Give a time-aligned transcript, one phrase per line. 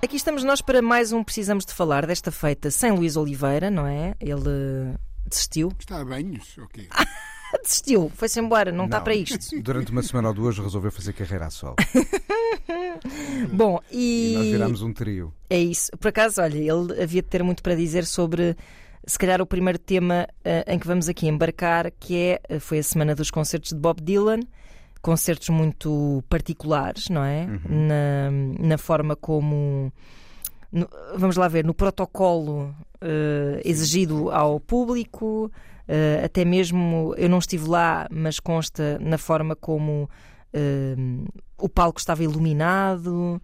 [0.00, 3.86] Aqui estamos nós para mais um Precisamos de Falar, desta feita sem Luís Oliveira, não
[3.86, 4.14] é?
[4.20, 5.72] Ele desistiu.
[5.78, 6.56] Está a banhos?
[6.58, 6.88] Ok.
[7.62, 9.38] Desistiu, foi-se embora, não, está para isto.
[9.62, 11.76] Durante uma semana ou duas resolveu fazer carreira a sol.
[13.52, 15.32] Bom, E e, nós virámos um trio.
[15.48, 15.90] é isso.
[15.98, 18.54] Por acaso, olha, ele havia de ter muito para dizer sobre,
[19.06, 22.80] se calhar, o primeiro tema eh, em que vamos aqui embarcar, que é, eh, foi
[22.80, 24.40] a semana dos concertos de Bob Dylan.
[25.00, 27.46] Concertos muito particulares, não é?
[27.68, 28.30] Na,
[28.68, 29.92] na forma como.
[30.72, 35.50] no- vamos lá ver, no protocolo eh, exigido ao público,
[35.86, 40.10] eh, até mesmo eu não estive lá, mas consta na forma como
[40.52, 40.96] eh,
[41.56, 43.40] o palco estava iluminado,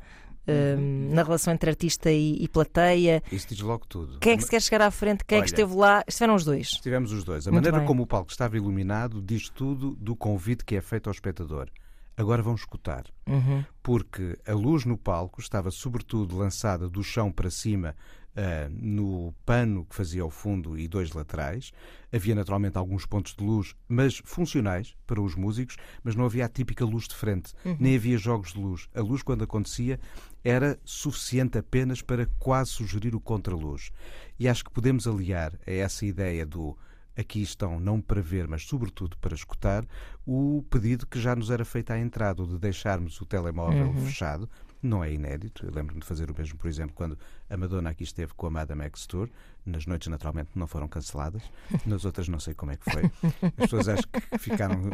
[0.47, 3.23] eh, na relação entre artista e, e plateia.
[3.33, 4.19] Isso diz logo tudo.
[4.19, 5.25] Quem é que se quer chegar à frente?
[5.25, 5.51] Quem é que Olha.
[5.51, 6.05] esteve lá?
[6.07, 6.69] Estiveram os dois.
[6.71, 7.47] Tivemos os dois.
[7.47, 7.87] A Muito maneira bem.
[7.87, 11.69] como o palco estava iluminado diz tudo do convite que é feito ao espectador.
[12.17, 13.05] Agora vão escutar.
[13.27, 13.65] Uhum.
[13.83, 17.95] Porque a luz no palco estava sobretudo lançada do chão para cima
[18.37, 21.73] ah, no pano que fazia ao fundo e dois laterais.
[22.13, 26.49] Havia naturalmente alguns pontos de luz, mas funcionais para os músicos, mas não havia a
[26.49, 28.89] típica luz de frente, nem havia jogos de luz.
[28.95, 29.99] A luz, quando acontecia,
[30.43, 33.91] era suficiente apenas para quase sugerir o contraluz.
[34.39, 36.77] E acho que podemos aliar a essa ideia do
[37.17, 39.87] aqui estão não para ver, mas sobretudo para escutar,
[40.27, 44.49] o pedido que já nos era feito à entrada, de deixarmos o telemóvel fechado.
[44.87, 45.65] Não é inédito.
[45.65, 47.19] Eu lembro-me de fazer o mesmo, por exemplo, quando
[47.49, 49.31] a Madonna aqui esteve com a Madame X Tour.
[49.65, 51.43] Nas noites, naturalmente, não foram canceladas.
[51.87, 53.11] Nas outras, não sei como é que foi.
[53.43, 54.91] As pessoas acho que ficaram.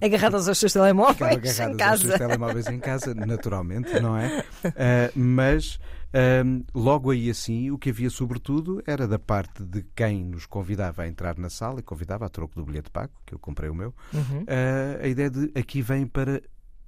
[0.00, 2.02] eh, Agarradas aos seus telemóveis agarradas em aos casa.
[2.08, 4.42] seus telemóveis em casa, naturalmente, não é?
[4.64, 5.78] Ah, mas
[6.14, 11.02] ahm, logo aí assim, o que havia sobretudo era da parte de quem nos convidava
[11.02, 13.74] a entrar na sala e convidava a troco do bilhete pago, que eu comprei o
[13.74, 14.46] meu, Uhum.
[14.48, 16.40] ah, a ideia de aqui vem para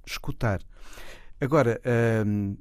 [0.03, 0.61] escutar.
[1.41, 2.55] Agora, ahm,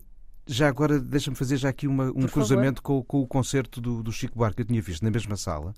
[0.46, 4.02] já agora deixa-me fazer já aqui uma- um Por cruzamento com, com o concerto do,
[4.02, 5.74] do Chico Buarque que eu tinha visto na mesma sala,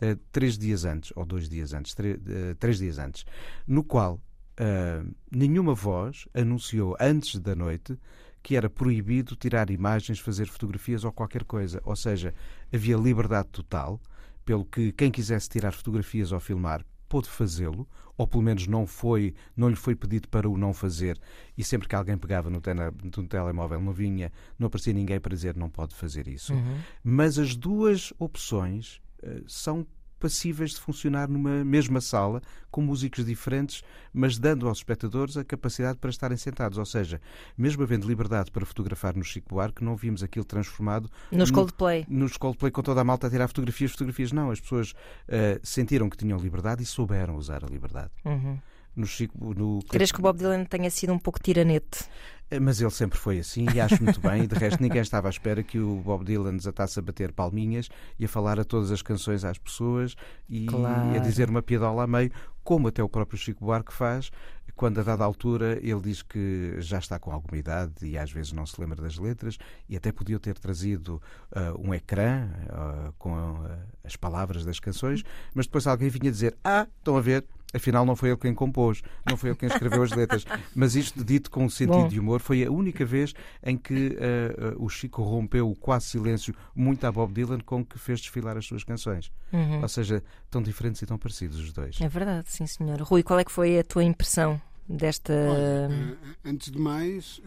[0.00, 3.24] eh, três dias antes, ou dois dias antes, tre- eh, três dias antes,
[3.66, 4.20] no qual
[4.60, 7.96] ah, nenhuma voz anunciou antes da noite
[8.42, 11.80] que era proibido tirar imagens, fazer fotografias ou qualquer coisa.
[11.84, 12.34] Ou seja,
[12.72, 14.00] havia liberdade total,
[14.44, 17.86] pelo que quem quisesse tirar fotografias ou filmar pôde fazê-lo,
[18.18, 21.18] ou pelo menos não foi, não lhe foi pedido para o não fazer,
[21.56, 25.34] e sempre que alguém pegava no, tele- no telemóvel não vinha, não aparecia ninguém para
[25.34, 26.52] dizer não pode fazer isso.
[27.02, 29.86] Mas as duas opções eh, são
[30.18, 35.98] passíveis de funcionar numa mesma sala, com músicos diferentes, mas dando aos espectadores a capacidade
[35.98, 36.76] para estarem sentados.
[36.78, 37.20] Ou seja,
[37.56, 42.04] mesmo havendo liberdade para fotografar no Chico Buarque, não vimos aquilo transformado Nos no- Coldplay.
[42.08, 44.32] nos Coldplay com toda a malta a tirar fotografias, fotografias.
[44.32, 44.92] Não, as pessoas
[45.28, 48.10] eh, sentiram que tinham liberdade e souberam usar a liberdade.
[48.24, 48.58] Uhum.
[48.96, 49.78] No Chico, no...
[49.88, 52.00] Crees que o Bob Dylan tenha sido um pouco tiranete?
[52.50, 54.44] Eh, Mas ele sempre foi assim e acho muito bem.
[54.44, 57.88] E de resto, ninguém estava à espera que o Bob Dylan desatasse a bater palminhas
[58.18, 60.14] e a falar a todas as canções às pessoas
[60.48, 61.14] e Claro.
[61.14, 62.30] a dizer uma piadola a meio,
[62.64, 64.30] como até o próprio Chico Buarque faz,
[64.76, 68.52] quando a dada altura ele diz que já está com alguma idade e às vezes
[68.52, 69.58] não se lembra das letras
[69.88, 71.20] e até podia ter trazido
[71.52, 76.56] ah, um ecrã ah, com ah, as palavras das canções, mas depois alguém vinha dizer:
[76.62, 80.02] Ah, estão a ver, afinal não foi ele quem compôs, não foi ele quem escreveu
[80.02, 80.44] as letras.
[80.74, 82.08] Mas isto dito com um sentido Bom.
[82.08, 86.06] de humor, foi a única vez em que ah, ah, o Chico rompeu o quase
[86.06, 89.30] silêncio muito a Bob Dylan com que fez desfilar as suas canções.
[89.52, 89.82] Uhum.
[89.82, 92.00] Ou seja, tão diferentes e tão parecidos os dois.
[92.00, 93.02] É verdade, sim, senhora.
[93.04, 95.32] Rui, qual é que foi a tua impressão desta.
[95.32, 97.40] Olha, eh, antes de mais,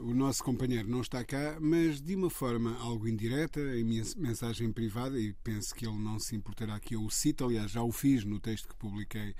[0.00, 4.72] o nosso companheiro não está cá, mas de uma forma algo indireta, em minha mensagem
[4.72, 7.92] privada, e penso que ele não se importará que eu o cite, aliás, já o
[7.92, 9.34] fiz no texto que publiquei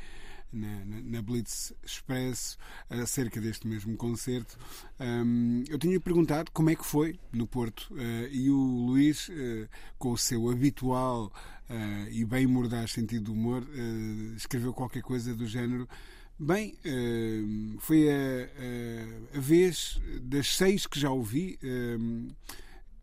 [0.53, 2.57] na, na- Blitz Expresso
[2.89, 4.59] acerca deste mesmo concerto.
[5.01, 9.69] Hum, eu tinha perguntado como é que foi no Porto eh, e o Luís, eh,
[9.99, 11.33] com o seu habitual
[11.69, 13.67] eh, e bem mordaz sentido de humor,
[14.37, 15.89] escreveu qualquer coisa do género.
[16.39, 16.77] Bem,
[17.81, 21.59] foi a, a- a vez das seis que já ouvi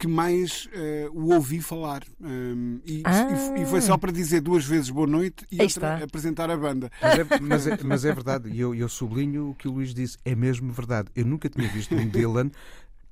[0.04, 2.04] que mais uh, o ouvi falar.
[2.20, 3.56] Um, e, Ah.
[3.58, 6.04] e, e foi só para dizer duas vezes boa noite e Aí outra está.
[6.04, 6.92] apresentar a banda.
[7.02, 9.94] Mas é, mas é- mas é verdade, e eu, eu sublinho o que o Luís
[9.94, 11.08] disse, é mesmo verdade.
[11.16, 12.52] Eu nunca tinha visto um Dylan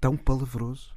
[0.01, 0.89] tão palavroso.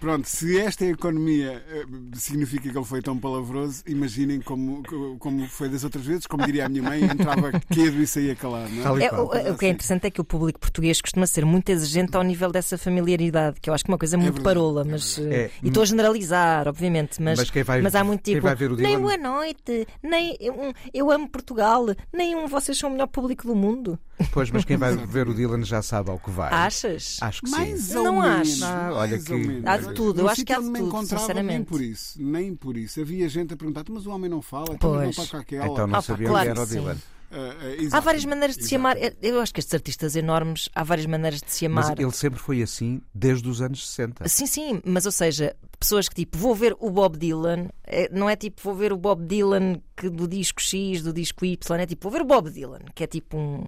[0.00, 4.82] Pronto, se esta é economia eh, significa que ele foi tão palavroso, imaginem como,
[5.18, 8.70] como foi das outras vezes, como diria a minha mãe, entrava quedo e saía calado.
[9.00, 9.04] É?
[9.04, 12.16] É, o, o que é interessante é que o público português costuma ser muito exigente
[12.16, 14.84] ao nível dessa familiaridade, que eu acho que é uma coisa muito verdade, parola, é
[14.84, 18.40] mas eh, É, e estou a generalizar, obviamente, mas, Mas vai- mas há muito tipo
[18.42, 22.88] vai ver o nem boa noite, nem um, eu amo Portugal, nem um vocês são
[22.90, 23.98] o melhor público do mundo.
[24.32, 26.52] Pois, mas quem vai ver o Dylan já sabe ao que vai.
[26.52, 27.18] Achas?
[27.20, 27.96] Acho que Mais sim.
[27.96, 28.62] ou Não menos.
[28.62, 28.64] acho.
[28.64, 29.62] Ah, olha mais que-.
[29.64, 31.66] Há de tudo, eu No acho que há de tudo, encontrava, Nem sinceramente.
[31.68, 33.00] por isso, nem por isso.
[33.00, 35.66] Havia gente a perguntar, mas o homem não fala, então não toca aquela.
[35.66, 36.66] Então não Ah, sabia claro onde era o.
[36.66, 36.96] Dylan.
[37.36, 38.04] Ah, Há exato.
[38.04, 38.96] várias maneiras de se amar.
[39.20, 41.98] Eu acho que estes artistas enormes, há várias maneiras de se Mas amar.
[42.00, 44.28] ele sempre foi assim desde os anos 60.
[44.28, 48.30] Sim, sim, mas ou seja, pessoas que tipo, vou ver o Bob Dylan, é, não
[48.30, 51.86] é tipo, vou ver o Bob Dylan que do disco X, do disco Y, é
[51.86, 53.64] tipo, vou ver o Bob Dylan, que é tipo um,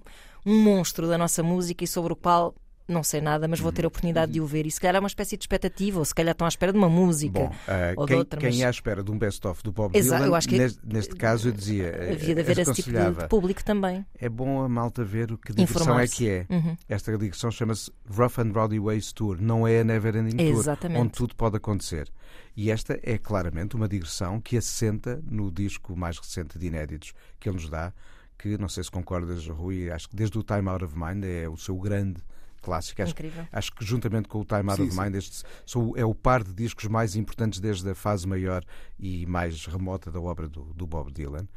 [0.47, 2.55] um monstro da nossa música e sobre o qual
[2.89, 4.65] não sei nada, mas vou ter a oportunidade de o ver.
[4.65, 6.77] E se calhar é uma espécie de expectativa, ou se calhar estão à espera de
[6.77, 7.37] uma música.
[7.37, 9.73] Bom, ah, ou de quem, outra, quem mas- é à espera de um best-of do
[9.73, 12.59] Bob Exato, Dylan, eu acho que- neste, neste caso eu dizia, eh, Havia de haver
[12.59, 14.05] esse tipo de, de público também.
[14.17, 16.45] é bom a malta ver o que digressão é que é.
[16.49, 16.77] Uhum.
[16.87, 21.01] Esta digressão chama-se Rough and Rowdy Ways Tour, não é a Never Ending Tour, Exatamente.
[21.01, 22.09] onde tudo pode acontecer.
[22.55, 27.49] E esta é claramente uma digressão que assenta no disco mais recente de inéditos que
[27.49, 27.91] ele nos dá,
[28.37, 31.47] que não sei se concordas, Rui, acho que desde o Time Out of Mind é
[31.49, 32.21] o seu grande
[32.61, 33.01] clássico.
[33.01, 33.13] Acho,
[33.51, 34.99] acho que juntamente com o Time Out Sim, of.
[34.99, 38.63] Mind este são- é o par de discos mais importantes desde a fase maior
[38.99, 41.47] e mais remota da obra do, do Bob Dylan.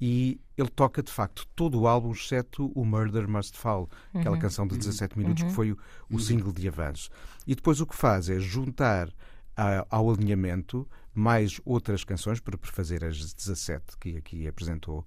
[0.00, 4.66] E ele toca de facto todo o álbum, exceto o Murder Must Fall, aquela canção
[4.66, 5.78] de 17 minutos que foi o,
[6.10, 7.10] o single de avanço.
[7.46, 9.08] E depois o que faz é juntar
[9.56, 15.06] a- ao alinhamento mais outras canções para fazer as 17 que aqui apresentou.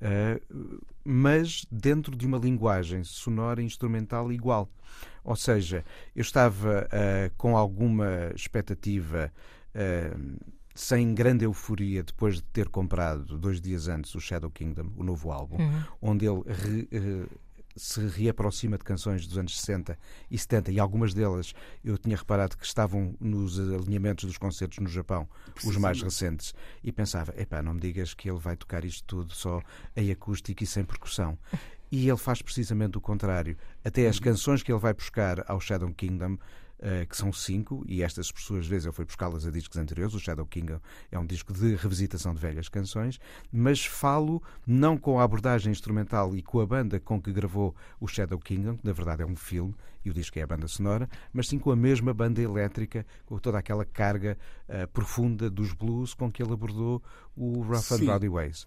[0.00, 4.68] Uh, mas dentro de uma linguagem sonora e instrumental igual.
[5.22, 5.84] Ou seja,
[6.16, 9.32] eu estava uh, com alguma expectativa,
[9.74, 10.38] uh,
[10.74, 15.30] sem grande euforia, depois de ter comprado dois dias antes o Shadow Kingdom, o novo
[15.30, 15.58] álbum,
[16.00, 16.88] onde ele re-
[17.80, 19.98] se reaproxima de canções dos anos 60
[20.30, 24.88] e 70, e algumas delas eu tinha reparado que estavam nos alinhamentos dos concertos no
[24.88, 25.26] Japão,
[25.64, 26.54] os mais recentes,
[26.84, 29.62] e pensava, epá, não me digas que ele vai tocar isto tudo só
[29.96, 31.38] em acústico e sem percussão.
[31.90, 33.56] E ele faz precisamente o contrário.
[33.84, 36.38] Até as canções que ele vai buscar ao Shadow Kingdom,
[36.82, 40.14] eh, que são cinco, e estas por suas vezes ele foi buscá-las a discos anteriores.
[40.14, 40.80] O Shadow Kingdom
[41.10, 43.20] é um disco de revisitação de velhas canções,
[43.52, 48.08] mas falo não com a abordagem instrumental e com a banda com que gravou o
[48.08, 49.74] Shadow Kingdom, que na verdade é um filme,
[50.04, 53.38] e o disco é a banda sonora, mas sim com a mesma banda elétrica, com
[53.38, 57.02] toda aquela carga eh, profunda dos blues com que ele abordou
[57.36, 58.06] o Rough and Sim.
[58.06, 58.66] Rowdy Ways.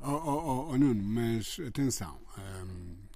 [0.00, 2.18] Oh, oh, oh, oh, Nuno, mas atenção.
[2.36, 3.07] hum,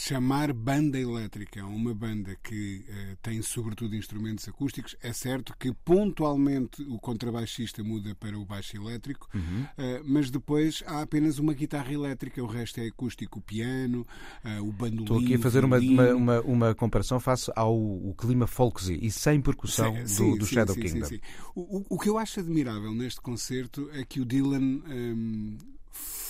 [0.00, 1.60] chamar banda elétrica.
[1.62, 7.82] A uma banda que eh, tem sobretudo instrumentos acústicos, é certo que pontualmente o contrabaixista
[7.82, 9.28] muda para o baixo elétrico,
[9.76, 14.06] eh, mas depois há apenas uma guitarra elétrica, o resto é acústico, o piano,
[14.44, 15.02] eh, o bandolim.
[15.02, 19.40] Estou aqui a fazer uma, uma, uma, uma comparação face ao clima folksy e sem
[19.40, 21.08] percussão Sim, do, sim, do sim, Shadow sim, Kingdom.
[21.56, 25.58] O, o- que eu acho admirável neste concerto é que o Dylan hum,
[25.92, 26.27] f-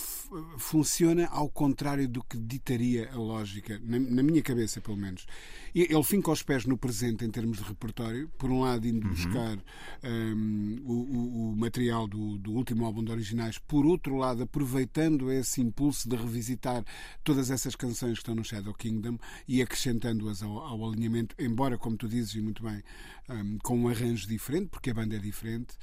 [0.56, 5.26] funciona ao contrário do que ditaria a lógica, na, na minha cabeça pelo menos.
[5.74, 9.58] Ele finca os pés no presente em termos de repertório, por um lado indo buscar
[10.04, 15.60] hum, o, o- material do, do último álbum de originais, por outro lado aproveitando esse
[15.60, 16.84] impulso de revisitar
[17.24, 21.96] todas essas canções que estão no Shadow Kingdom e acrescentando-as ao, ao alinhamento, embora, como
[21.96, 22.82] tu dizes e muito bem,
[23.30, 25.74] hum, com um arranjo diferente, porque a banda é diferente.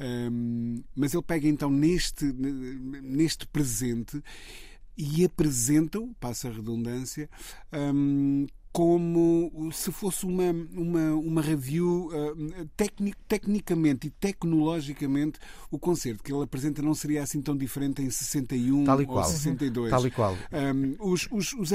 [0.00, 4.22] Hum, mas ele pega então neste, neste presente
[4.96, 7.28] e apresenta-o, passa a redundância,
[7.94, 15.38] hum, como se fosse uma, uma, uma review hum, tecnic, tecnicamente e tecnologicamente
[15.70, 19.12] o concerto que ele apresenta não seria assim tão diferente em 61 Tal e ou
[19.12, 19.24] qual.
[19.24, 19.90] 62.
[19.90, 20.36] Tal e qual.
[20.52, 21.70] Um, os, os, os,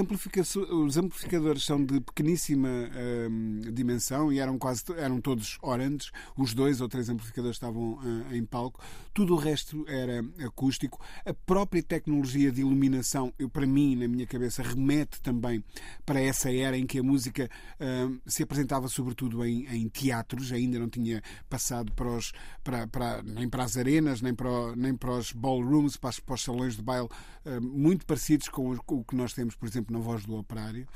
[0.57, 6.11] os amplificadores são de pequeníssima um, dimensão e eram quase eram todos orantes.
[6.35, 8.83] Os dois ou três amplificadores estavam uh, em palco.
[9.13, 10.99] Tudo o resto era acústico.
[11.25, 15.63] A própria tecnologia de iluminação, eu, para mim, na minha cabeça, remete também
[16.05, 17.47] para essa era em que a música
[17.79, 22.31] um, se apresentava sobretudo em, em teatros, ainda não tinha passado para os,
[22.63, 26.35] para, para- nem para as arenas, nem para, nem para os ballrooms, para, os- para
[26.35, 27.07] os salões de baile,
[27.45, 30.35] uh, muito parecidos com o, com o que nós temos, por exemplo, na Voz do
[30.35, 30.87] Operário.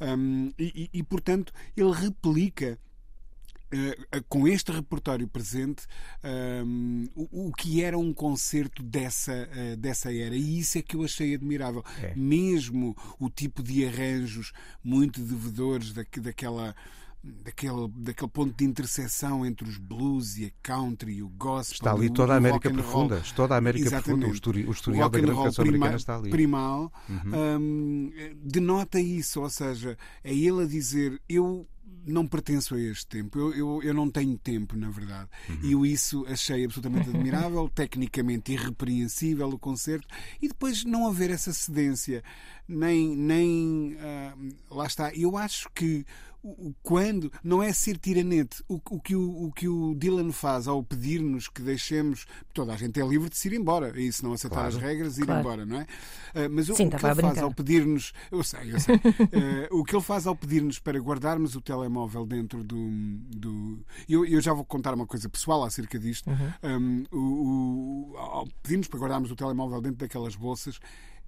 [0.00, 2.89] Um, e, e, portanto, ele replica Uh,
[4.28, 5.86] com este repertório presente
[6.64, 10.34] um, o, o, que era um concerto dessa, uh, dessa era.
[10.34, 11.84] E isso é que eu achei admirável.
[12.02, 12.14] É.
[12.14, 16.74] Mesmo o tipo de arranjos muito devedores da, daquela
[17.22, 21.74] daquele, daquele ponto de interseção entre os blues e a country e o gospel.
[21.74, 23.22] Está ali toda a América profunda.
[23.36, 24.40] Toda a América Exatamente.
[24.40, 24.68] profunda.
[24.68, 26.30] O, historial da grande canção americana está ali.
[26.30, 27.58] Primal uhum.
[27.60, 28.12] um,
[28.42, 31.66] denota isso, ou seja, é ele a dizer eu
[32.06, 33.38] não pertenço a este tempo.
[33.38, 35.28] Eu, eu, eu não tenho tempo, na verdade.
[35.48, 35.58] Uhum.
[35.62, 40.06] E eu isso achei absolutamente admirável, tecnicamente irrepreensível o concerto,
[40.40, 42.22] e depois não haver essa cedência,
[42.68, 43.16] nem.
[43.16, 45.14] nem uh, lá está.
[45.14, 46.04] Eu acho que
[46.82, 48.62] quando não é ser tiranete.
[48.68, 52.76] O, o, que o, o que o Dylan faz ao pedir-nos que deixemos toda a
[52.76, 55.26] gente é livre de se ir embora e se não aceitar claro, as regras ir
[55.26, 55.40] claro.
[55.40, 55.82] embora não é?
[55.82, 58.96] Uh, mas Sim, o, que ele faz ao pedir-nos eu sei eu sei.
[58.96, 59.00] Uh,
[59.80, 62.88] o que ele faz ao pedir-nos para guardarmos o telemóvel dentro do,
[63.36, 63.84] do...
[64.08, 66.28] Eu, eu já vou contar uma coisa pessoal acerca disto.
[66.30, 67.04] Uhum.
[67.12, 70.78] um, o, ao pedir-nos para guardarmos o telemóvel dentro daquelas bolsas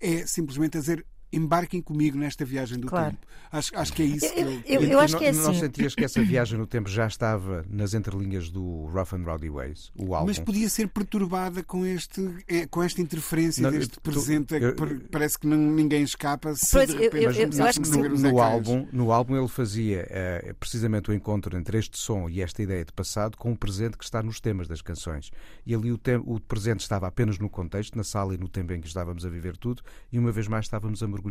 [0.01, 3.11] é simplesmente a dizer embarquem comigo nesta viagem do claro.
[3.11, 3.27] tempo.
[3.51, 5.43] Acho, acho que é isso eu, que eu, eu, eu acho que é assim.
[5.43, 9.49] Não sentias que essa viagem no tempo já estava nas entrelinhas do Rough and Rowdy
[9.49, 10.29] Ways, o álbum?
[10.29, 14.55] Mas podia ser perturbada com, este, é, com esta interferência não, deste tu, presente.
[14.55, 14.75] Eu,
[15.11, 18.41] parece que não, ninguém escapa se pois, de repente eu, eu, acho que no, no
[18.41, 20.07] álbum, no álbum ele fazia
[20.51, 23.97] uh, precisamente o encontro entre este som e esta ideia de passado com o presente
[23.97, 25.31] que está nos temas das canções.
[25.67, 28.81] E ali o, o presente estava apenas no contexto, na sala e no tempo em
[28.81, 31.22] que estávamos a viver tudo, e uma vez mais estávamos a mergulhar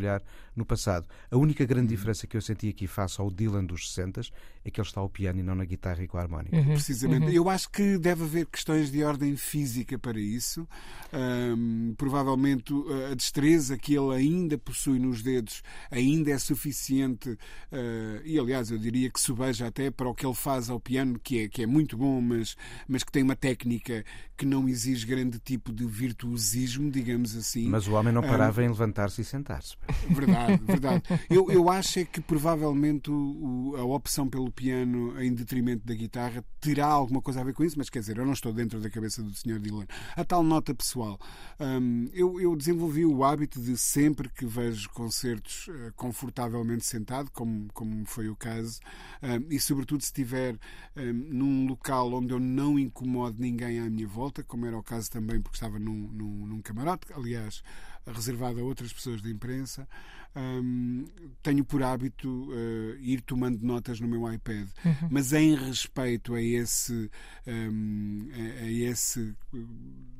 [0.56, 1.08] no passado.
[1.30, 1.88] A única grande uhum.
[1.88, 4.22] diferença que eu senti aqui face ao Dylan dos 60
[4.64, 6.56] é que ele está ao piano e não na guitarra e com a harmónica.
[6.56, 6.74] Uhum.
[6.74, 7.26] Precisamente.
[7.28, 7.32] Uhum.
[7.32, 10.68] Eu acho que deve haver questões de ordem física para isso.
[11.14, 12.74] Um, provavelmente
[13.12, 18.78] a destreza que ele ainda possui nos dedos ainda é suficiente uh, e aliás eu
[18.78, 21.66] diria que subeja até para o que ele faz ao piano que é, que é
[21.66, 22.56] muito bom mas,
[22.88, 24.06] mas que tem uma técnica
[24.38, 28.66] que não exige grande tipo de virtuosismo digamos assim mas o homem não parava um,
[28.66, 29.76] em levantar-se e sentar-se
[30.10, 35.86] verdade, verdade eu, eu acho é que provavelmente o, a opção pelo piano em detrimento
[35.86, 38.54] da guitarra terá alguma coisa a ver com isso mas quer dizer eu não estou
[38.54, 39.60] dentro da cabeça do Sr.
[39.60, 39.86] Dylan
[40.16, 41.20] a tal nota pessoal pessoal.
[41.60, 47.68] Um, eu, eu, desenvolvi o hábito de sempre que vejo concertos uh, confortavelmente sentado, como,
[47.74, 48.80] como foi o caso,
[49.22, 50.58] um, e sobretudo se estiver
[50.96, 55.10] um, num local onde eu não incomodo ninguém à minha volta, como era o caso
[55.10, 57.64] também porque estava num, num, num camarote, aliás,
[58.06, 59.88] reservado a outras pessoas da imprensa
[60.36, 61.06] um,
[61.44, 65.10] tenho por hábito uh, ir tomando notas no meu iPad, uhum.
[65.10, 67.10] mas em respeito a esse,
[67.46, 69.36] um, a, a, esse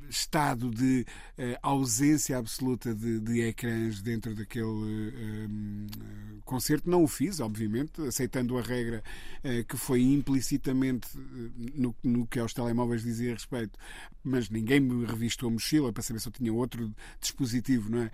[0.08, 1.06] estado de
[1.38, 5.86] uh, ausência absoluta de, de ecrãs dentro daquele um,
[6.44, 9.02] concerto, não o fiz, obviamente, aceitando a regra
[9.42, 11.08] uh, que foi implicitamente
[11.74, 13.78] no, no que aos telemóveis dizia respeito,
[14.22, 18.10] mas ninguém me revistou a mochila para saber se eu tinha outro dispositivo, não é?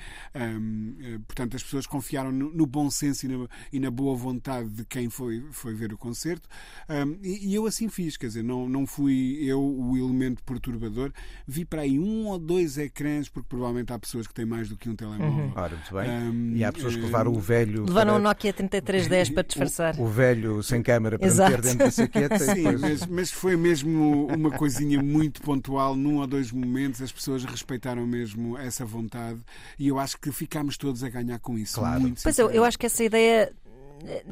[1.26, 4.84] portanto, as pessoas confiaram no, no bom senso e na, e na, boa vontade de
[4.84, 6.48] quem foi, foi ver o concerto.
[6.88, 11.12] Um, e, e, eu assim fiz, quer dizer, não, não fui eu o elemento perturbador.
[11.46, 14.76] Vi para aí um ou dois ecrãs, porque provavelmente há pessoas que têm mais do
[14.76, 15.44] que um telemóvel.
[15.44, 15.52] Uhum.
[15.54, 16.10] Ora, muito bem.
[16.10, 17.84] Um, e há pessoas que levaram o velho.
[17.84, 18.20] Levaram para...
[18.20, 19.88] um Nokia 3310 para disfarçar.
[19.98, 21.50] O, o velho sem câmara para Exato.
[21.50, 22.38] meter dentro da saqueta.
[22.38, 22.80] Sim, depois...
[22.80, 28.06] mas, mas foi mesmo uma coisinha muito pontual, num ou dois momentos, as pessoas respeitaram
[28.06, 29.40] mesmo essa vontade
[29.78, 31.77] e eu acho que ficámos todos a ganhar com isso.
[31.78, 32.12] Claro.
[32.22, 33.52] Pois eu, eu acho que essa ideia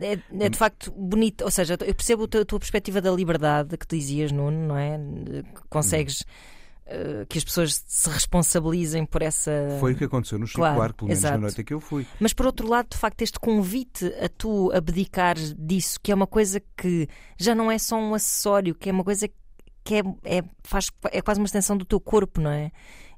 [0.01, 1.45] é, é, de facto bonita.
[1.45, 4.69] Ou seja, eu percebo a tua, a tua, perspectiva da liberdade que tu dizias, Nuno,
[4.69, 4.99] não é?
[5.69, 6.25] Consegues.
[6.87, 9.51] Uh, que as pessoas se responsabilizem por essa.
[9.81, 11.35] Foi o que aconteceu no Chico claro, Buarque, pelo menos exato.
[11.35, 12.07] na noite que eu fui.
[12.21, 16.29] Mas por outro lado, de facto, este convite a tu abdicar disso, que é uma
[16.29, 19.29] coisa que já não é só um acessório, que é uma coisa
[19.83, 22.71] que é, é, faz, é quase uma extensão do teu corpo, não é?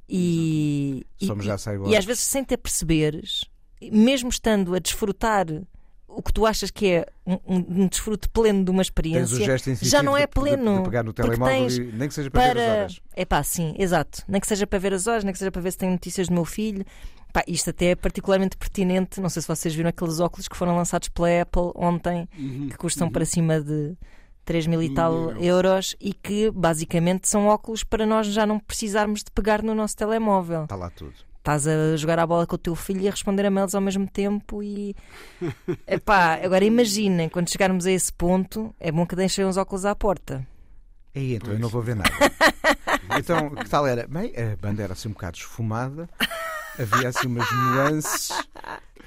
[0.09, 1.57] E, Somos e, já
[1.89, 3.45] e às vezes sem te aperceberes,
[3.81, 5.47] mesmo estando a desfrutar
[6.09, 9.39] o que tu achas que é um, um desfrute pleno de uma experiência
[9.83, 10.73] já não é pleno.
[10.73, 13.01] De, de pegar no telemóvel e, nem que seja para, para, ver as horas.
[13.15, 14.25] É pá, sim, exato.
[14.27, 16.29] Nem que seja para ver as horas, nem que seja para ver se tem notícias
[16.29, 16.85] do meu filho.
[17.33, 19.21] Pá, isto até é particularmente pertinente.
[19.21, 22.77] Não sei se vocês viram aqueles óculos que foram lançados pela Apple ontem, uhum, que
[22.77, 23.13] custam uhum.
[23.13, 23.95] para cima de
[24.45, 29.23] 3 mil e tal euros e que basicamente são óculos para nós já não precisarmos
[29.23, 30.65] de pegar no nosso telemóvel.
[30.65, 33.47] Está lá tudo estás a jogar a bola com o teu filho e a responder
[33.47, 34.95] a mails ao mesmo tempo e
[35.89, 39.95] epá, agora imaginem, quando chegarmos a esse ponto, é bom que deixem os óculos à
[39.95, 40.47] porta.
[41.15, 41.59] E então pois.
[41.59, 42.11] eu não vou ver nada.
[43.19, 44.07] então, que tal era?
[44.07, 46.09] Bem, a banda era assim um bocado esfumada,
[46.79, 48.31] havia assim umas nuances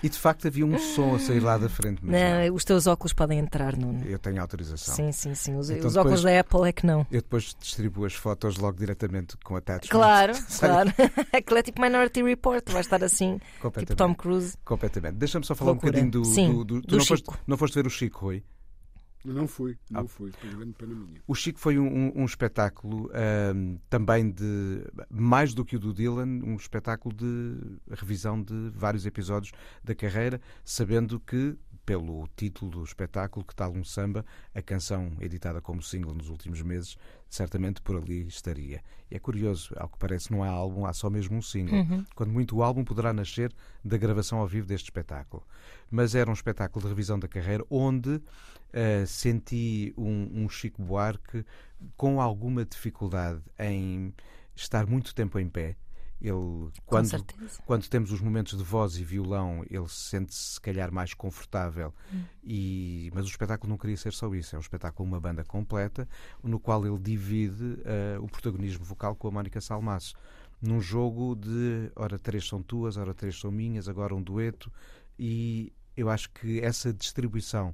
[0.03, 2.03] E de facto havia um som a sair lá da frente.
[2.03, 2.12] Não.
[2.12, 4.03] Não, os teus óculos podem entrar, Nuno.
[4.05, 4.96] Eu tenho autorização.
[4.96, 5.55] Sim, sim, sim.
[5.55, 7.01] Os, Então os óculos da Apple é que não.
[7.12, 9.89] Eu depois distribuo as fotos logo diretamente com attachments.
[9.89, 10.93] Claro, Sai claro.
[11.31, 13.39] Aquilo é tipo Minority Report, vai estar assim,
[13.77, 13.96] tipo.
[13.96, 14.58] Tom Cruise.
[14.65, 15.15] Completamente.
[15.15, 15.91] Deixa-me só falar Loucura.
[16.00, 16.25] um bocadinho do.
[16.25, 17.39] Sim, do, do- do não, foste, Chico.
[17.48, 18.43] não foste ver o Chico, Rui?
[19.23, 20.07] Não fui, não Ah.
[20.07, 20.31] fui.
[20.31, 21.21] Foi grande pena minha.
[21.27, 23.09] O Chico foi um, um- espetáculo
[23.89, 24.83] também de.
[25.09, 27.57] mais do que o do Dylan, um espetáculo de
[27.91, 29.51] revisão de vários episódios
[29.83, 31.55] da carreira, sabendo que,
[31.91, 36.62] pelo título do espetáculo, que tal um samba, a canção editada como single nos últimos
[36.62, 36.98] meses,
[37.29, 38.81] certamente por ali estaria.
[39.10, 41.75] E é curioso, ao que parece não há álbum, há só mesmo um single.
[42.15, 45.43] Quando muito o álbum poderá nascer da gravação ao vivo deste espetáculo.
[45.89, 48.21] Mas era um espetáculo de revisão da carreira onde
[48.71, 51.45] eh, senti um, um Chico Buarque
[51.98, 54.13] com alguma dificuldade em
[54.55, 55.75] estar muito tempo em pé.
[56.21, 57.09] Ele, quando,
[57.65, 61.93] quando temos os momentos de voz e violão, ele sente-se se calhar mais confortável.
[62.13, 62.23] Hum.
[62.43, 64.55] E, mas o espetáculo não queria ser só isso.
[64.55, 66.07] É um espetáculo, uma banda completa,
[66.43, 70.13] no qual ele divide eh, o protagonismo vocal com a Mónica Salmaço.
[70.61, 74.71] Num jogo de, ora, três são tuas, ora, três são minhas, agora um dueto.
[75.17, 77.73] E eu acho que essa distribuição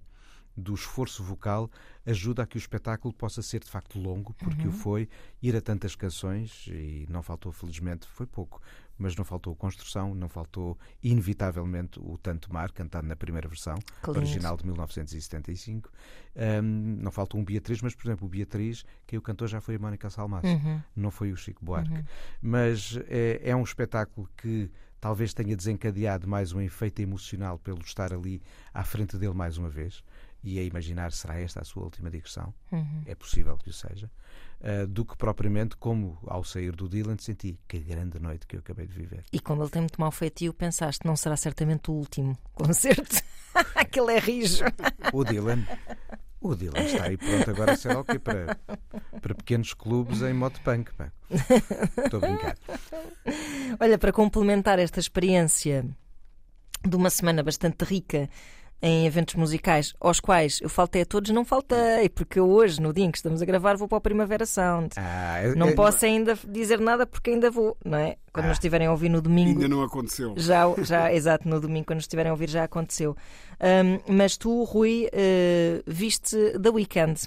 [0.58, 1.70] do esforço vocal
[2.04, 5.08] ajuda a que o espetáculo possa ser de facto longo, porque o foi,
[5.42, 8.60] ir a tantas canções, e não faltou, felizmente, foi pouco,
[8.98, 14.10] mas não faltou construção, não faltou, inevitavelmente, o Tanto Mar, cantado na primeira versão, Que
[14.10, 15.92] original de 1975.
[16.36, 19.76] Ahm, não faltou um Beatriz, mas, por exemplo, o Beatriz, quem o cantou já foi
[19.76, 20.82] a Mónica Salmaço, Uhum.
[20.96, 22.04] não foi o Chico Buarque.
[22.42, 28.14] Mas é, é um espetáculo que talvez tenha desencadeado mais um efeito emocional pelo estar
[28.14, 28.42] ali
[28.74, 30.04] à frente dele mais uma vez.
[30.44, 32.54] E a imaginar, será esta a sua última digressão?
[32.72, 33.02] Uhum.
[33.06, 34.10] É possível que o seja.
[34.62, 38.60] Ah, do que propriamente como, ao sair do Dylan, senti que grande noite que eu
[38.60, 39.24] acabei de viver.
[39.32, 43.22] E como ele tem muito mau feitio, pensaste, não será certamente o último concerto.
[43.76, 44.64] Aquele é rijo.
[45.14, 45.64] O Dylan.
[46.40, 48.58] O Dylan está aí pronto agora, sei lá o quê, para,
[49.22, 50.92] para pequenos clubes em modo punk.
[50.94, 51.12] pá.
[52.04, 52.58] Estou a brincar.
[53.80, 55.86] Olha, para complementar esta experiência
[56.88, 58.30] de uma semana bastante rica
[58.82, 62.94] em eventos musicais, aos quais eu faltei a todos, não faltei, porque eu hoje, no
[62.94, 64.90] dia em que estamos a gravar, vou para o Primavera Sound.
[64.98, 68.18] Ah, Não é- posso ainda dizer nada porque ainda vou, não é?
[68.32, 69.50] Quando nos estiverem a ouvir no domingo.
[69.60, 70.36] Ainda não aconteceu.
[70.38, 73.18] Já, já, exato, no domingo, quando nos estiverem a ouvir, já aconteceu.
[73.60, 77.22] Ahm, mas tu, Rui, eh, viste The Weekend.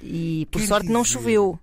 [0.00, 1.58] E por Quer sorte não dizer- choveu.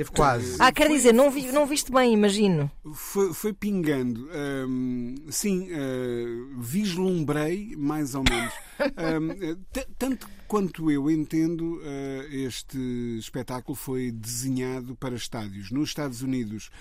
[0.00, 0.56] Teve quase.
[0.58, 2.70] Ah, quer dizer, não, vi, não viste bem, imagino.
[2.94, 4.30] Foi, foi pingando.
[4.66, 8.52] Hum, sim, uh, vislumbrei, mais ou menos.
[8.80, 12.76] Hum, t- tanto quanto eu entendo, uh, este
[13.20, 15.70] espetáculo foi desenhado para estádios.
[15.70, 16.72] Nos Estados Unidos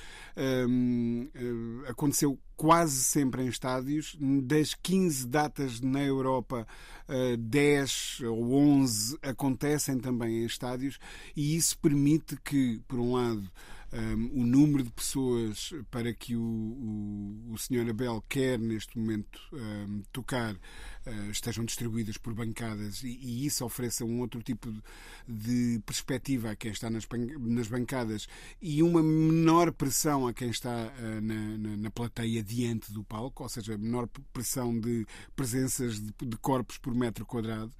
[0.67, 4.17] hum, uh, aconteceu quase sempre em estádios.
[4.41, 6.65] Das 15 datas na Europa,
[7.07, 10.97] uh, 10 ou 11 acontecem também em estádios,
[11.35, 13.51] e isso permite que, por um lado,
[13.91, 17.89] um, o número de pessoas para que o, o, o Sr.
[17.89, 24.05] Abel quer neste momento um, tocar uh, estejam distribuídas por bancadas e, e isso ofereça
[24.05, 24.81] um outro tipo de,
[25.27, 27.07] de perspectiva a quem está nas,
[27.39, 28.27] nas bancadas
[28.61, 33.43] e uma menor pressão a quem está uh, na, na, na plateia diante do palco,
[33.43, 37.71] ou seja, menor pressão de presenças de, de corpos por metro quadrado,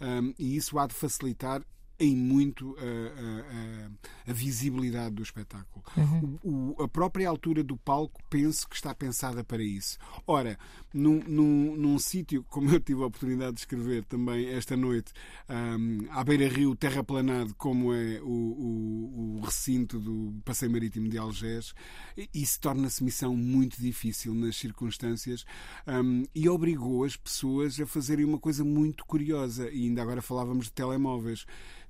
[0.00, 1.62] um, e isso há de facilitar
[2.04, 3.86] em muito a, a-
[4.26, 5.84] a- a visibilidade do espetáculo.
[6.42, 9.98] O- o- a própria altura do palco penso que está pensada para isso.
[10.26, 10.58] Ora,
[10.92, 15.12] num, num, num sítio, como eu tive a oportunidade de escrever também esta noite,
[15.48, 21.74] hum, à beira-rio, terraplanado, como é o, o- o recinto do Passeio Marítimo de Algés,
[22.32, 25.44] isso torna-se missão muito difícil nas circunstâncias
[25.86, 29.70] hum, e obrigou as pessoas a fazerem uma coisa muito curiosa.
[29.70, 31.44] E ainda agora falávamos de telemóveis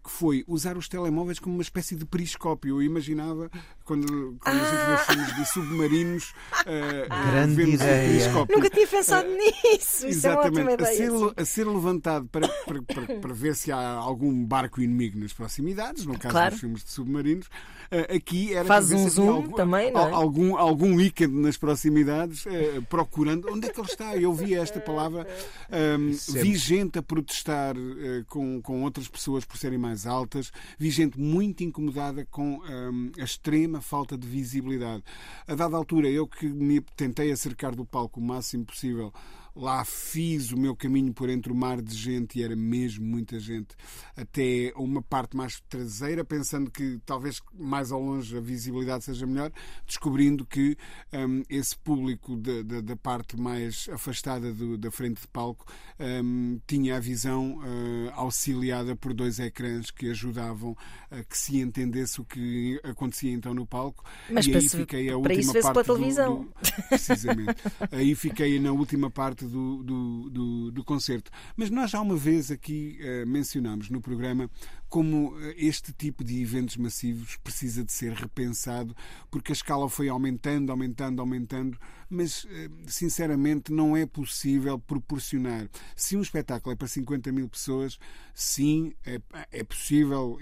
[0.05, 2.77] que foi usar os telemóveis como uma espécie de periscópio.
[2.77, 3.51] Eu imaginava,
[3.85, 6.35] quando, quando a gente vê filmes de submarinos,
[6.67, 8.09] eh, Grande vemos ideia.
[8.09, 8.57] periscópio.
[8.57, 10.07] Nunca tinha pensado nisso.
[10.07, 11.11] Isso é uma ótima Exatamente, a ideia.
[11.11, 15.33] ser, a ser levantado para, para, para, para ver se há algum barco inimigo nas
[15.33, 16.51] proximidades, no caso Claro.
[16.53, 17.49] dos filmes de submarinos.
[17.94, 20.04] Eh, Aqui era Faz um zoom algum, também, não é?
[20.04, 24.16] al- algum, algum ícone nas proximidades, eh, procurando onde é que ele está.
[24.16, 25.26] Eu vi esta palavra
[25.70, 26.42] ehm, Sempre.
[26.42, 31.18] vi gente a protestar eh, com, com outras pessoas por serem mais altas, vi gente
[31.20, 35.02] muito incomodada com ehm, a extrema falta de visibilidade.
[35.46, 39.12] A dada altura, eu que me tentei acercar do palco o máximo possível,
[39.55, 43.38] lá fiz o meu caminho por entre o mar de gente, e era mesmo muita
[43.38, 43.75] gente,
[44.17, 49.53] até uma parte mais traseira, pensando que talvez mais ao longe a visibilidade seja melhor,
[49.87, 50.77] descobrindo que
[51.12, 55.67] um, esse público da, da, da, parte mais afastada do, da frente de palco
[56.01, 60.77] um, tinha a visão uh, auxiliada por dois ecrãs que ajudavam
[61.11, 64.05] a que se entendesse o que acontecia então no palco.
[64.31, 66.35] Mas e aí se, fiquei a para última isso vê-se parte pela televisão.
[66.37, 67.55] Do, do, precisamente.
[67.93, 71.30] aí fiquei na última parte do, do, do, do concerto.
[71.57, 74.50] Mas nós já uma vez aqui uh, mencionámos no programa
[74.94, 78.94] como eh, este tipo de eventos massivos precisa de ser repensado,
[79.28, 81.76] porque a escala foi aumentando, aumentando, aumentando,
[82.09, 85.68] mas eh, sinceramente não é possível proporcionar.
[85.96, 87.98] Se um espetáculo é para 50 mil pessoas,
[88.33, 90.38] sim, é, é possível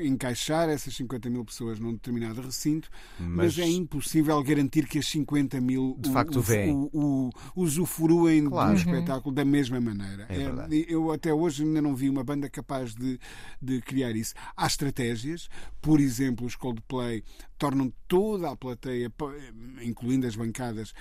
[0.00, 5.06] encaixar essas 50 mil pessoas num determinado recinto, mas, mas é impossível garantir que as
[5.06, 8.72] 50 mil de facto o, o, o, usufruem claro.
[8.72, 10.26] do espetáculo da mesma maneira.
[10.28, 13.18] É é, eu até hoje ainda não vi uma banda capaz de,
[13.60, 14.34] de criar isso.
[14.56, 15.48] Há estratégias,
[15.80, 17.22] por exemplo, os Coldplay
[17.58, 19.12] tornam toda a plateia,
[19.82, 20.92] incluindo as bancadas,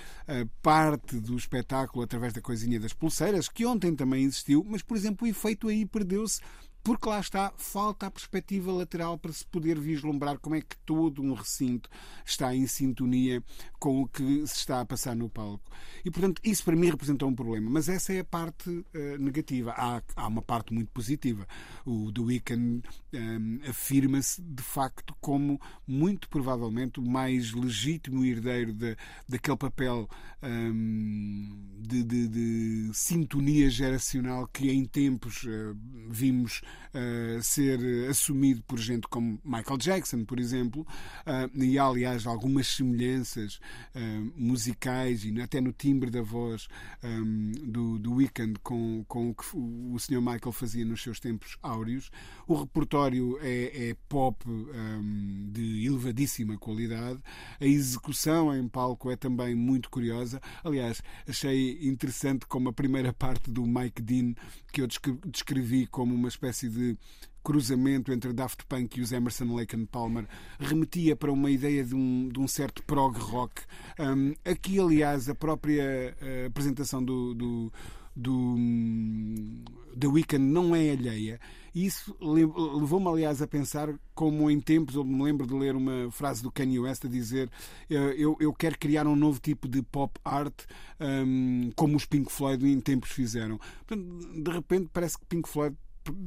[0.61, 5.27] parte do espetáculo através da coisinha das pulseiras, que ontem também existiu, mas, por exemplo,
[5.27, 6.39] o efeito aí perdeu-se
[6.83, 11.21] porque lá está, falta a perspectiva lateral para se poder vislumbrar como é que todo
[11.21, 11.89] um recinto
[12.25, 13.41] está em sintonia
[13.79, 15.63] com o que se está a passar no palco.
[16.03, 17.69] E, portanto, isso para mim representa um problema.
[17.69, 19.73] Mas essa é a parte uh, negativa.
[19.77, 21.47] Há, há uma parte muito positiva.
[21.85, 28.97] O The Weeknd um, afirma-se, de facto, como muito provavelmente o mais legítimo herdeiro de,
[29.27, 30.09] daquele papel
[30.41, 35.77] um, de, de, de, sintonia geracional que em tempos uh,
[36.09, 36.61] vimos
[36.93, 40.85] uh, ser assumido por gente como Michael Jackson, por exemplo,
[41.25, 43.59] uh, e há, aliás, algumas semelhanças
[43.95, 46.67] uh, musicais e até no timbre da voz
[47.03, 50.21] um, do, do Weekend com, com o que o Sr.
[50.21, 52.09] Michael fazia nos seus tempos áureos.
[52.47, 57.19] O repertório é, é pop um, de elevadíssima qualidade,
[57.59, 60.41] a execução em palco é também muito curiosa.
[60.63, 64.33] Aliás, achei interessante como a primeira parte do Mike Dean,
[64.71, 64.87] que eu
[65.25, 66.97] descrevi como uma espécie espécie de
[67.43, 70.25] cruzamento entre Daft Punk e os Emerson Lake and Palmer
[70.59, 73.61] remetia para uma ideia de um, de um certo prog rock.
[73.99, 77.73] Um, aqui, aliás, a própria uh, apresentação do, do,
[78.15, 79.61] do um,
[79.99, 81.39] The Weeknd não é alheia.
[81.75, 86.41] Isso levou-me, aliás, a pensar como em tempos, eu me lembro de ler uma frase
[86.41, 87.49] do Kanye West a dizer
[87.89, 90.53] eh, eu, eu quero criar um novo tipo de pop art
[90.99, 93.59] um, como os Pink Floyd em tempos fizeram.
[93.87, 95.75] Portanto, de repente parece que Pink Floyd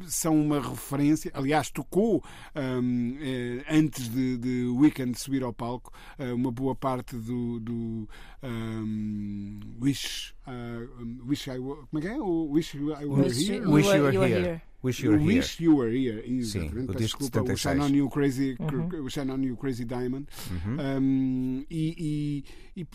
[0.06, 1.30] são uma referência.
[1.34, 2.22] Aliás, tocou
[2.54, 8.08] um, eh, antes de, de Weekend subir ao palco uh, uma boa parte do, do
[8.42, 10.34] um, Wish.
[10.46, 12.20] Uh, wish I Como é que é?
[12.20, 13.66] O Wish I Were Wish Here?
[13.66, 14.62] Wish You Were Here.
[14.82, 15.36] Wish You Were Here.
[15.38, 16.42] Wish You Were Here.
[16.44, 19.04] Sim, o desculpa, o Shine On You Crazy, uhum.
[19.04, 20.26] o Shine On You Crazy Diamond.
[20.50, 20.76] Uhum.
[20.80, 22.44] Um, e,
[22.76, 22.86] e, e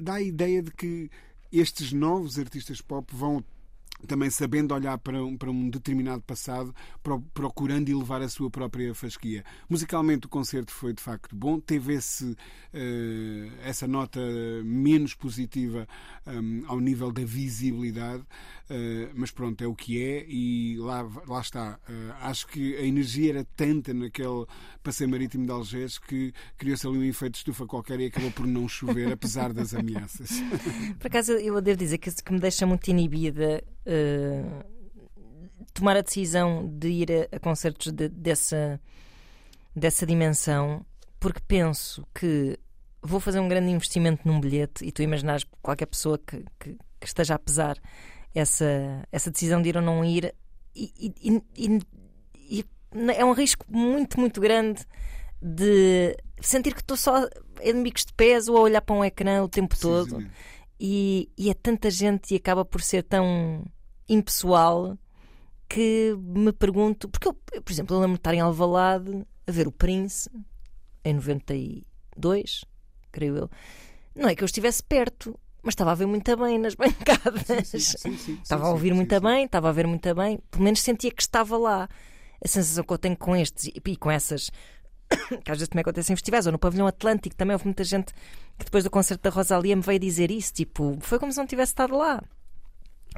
[0.00, 1.10] dá a ideia de que
[1.52, 3.44] estes novos artistas pop vão
[4.06, 6.74] também sabendo olhar para um, para um determinado passado,
[7.32, 9.44] procurando elevar a sua própria fasquia.
[9.68, 12.36] Musicalmente, o concerto foi de facto bom, teve esse, uh,
[13.62, 14.20] essa nota
[14.64, 15.86] menos positiva
[16.26, 21.40] um, ao nível da visibilidade, uh, mas pronto, é o que é e lá, lá
[21.40, 21.78] está.
[21.88, 24.46] Uh, acho que a energia era tanta naquele
[24.82, 28.46] passeio marítimo de Algés que criou-se ali um efeito de estufa qualquer e acabou por
[28.46, 30.30] não chover, apesar das ameaças.
[30.98, 34.64] Por acaso, eu devo dizer que, que me deixa muito inibida uh,
[35.72, 38.80] tomar a decisão de ir a, a concertos de, dessa,
[39.74, 40.84] dessa dimensão,
[41.18, 42.58] porque penso que
[43.02, 47.06] vou fazer um grande investimento num bilhete e tu imaginares qualquer pessoa que, que, que
[47.06, 47.78] esteja a pesar
[48.34, 50.34] essa, essa decisão de ir ou não ir
[50.74, 51.80] e, e, e,
[52.36, 52.64] e
[53.16, 54.84] é um risco muito, muito grande
[55.40, 57.26] de sentir que estou só
[57.62, 60.24] em bicos de pés ou a olhar para um ecrã o tempo todo.
[60.82, 63.66] E, e é tanta gente e acaba por ser tão
[64.08, 64.96] impessoal
[65.68, 67.06] que me pergunto.
[67.06, 70.30] Porque, eu, por exemplo, eu lembro de estar em Alvalade a ver o Prince
[71.04, 72.64] em 92,
[73.12, 73.50] creio eu.
[74.14, 77.68] Não é que eu estivesse perto, mas estava a ver muito bem nas bancadas.
[77.68, 80.40] Sim, sim, sim, estava a ouvir muito bem, estava a ver muito bem.
[80.50, 81.88] Pelo menos sentia que estava lá.
[82.42, 84.50] A sensação que eu tenho com estes e com essas
[85.44, 88.12] que às vezes também acontece em festivais, ou no Pavilhão Atlântico, também houve muita gente
[88.58, 91.46] que depois do concerto da Rosalia me veio dizer isso, tipo, foi como se não
[91.46, 92.22] tivesse estado lá.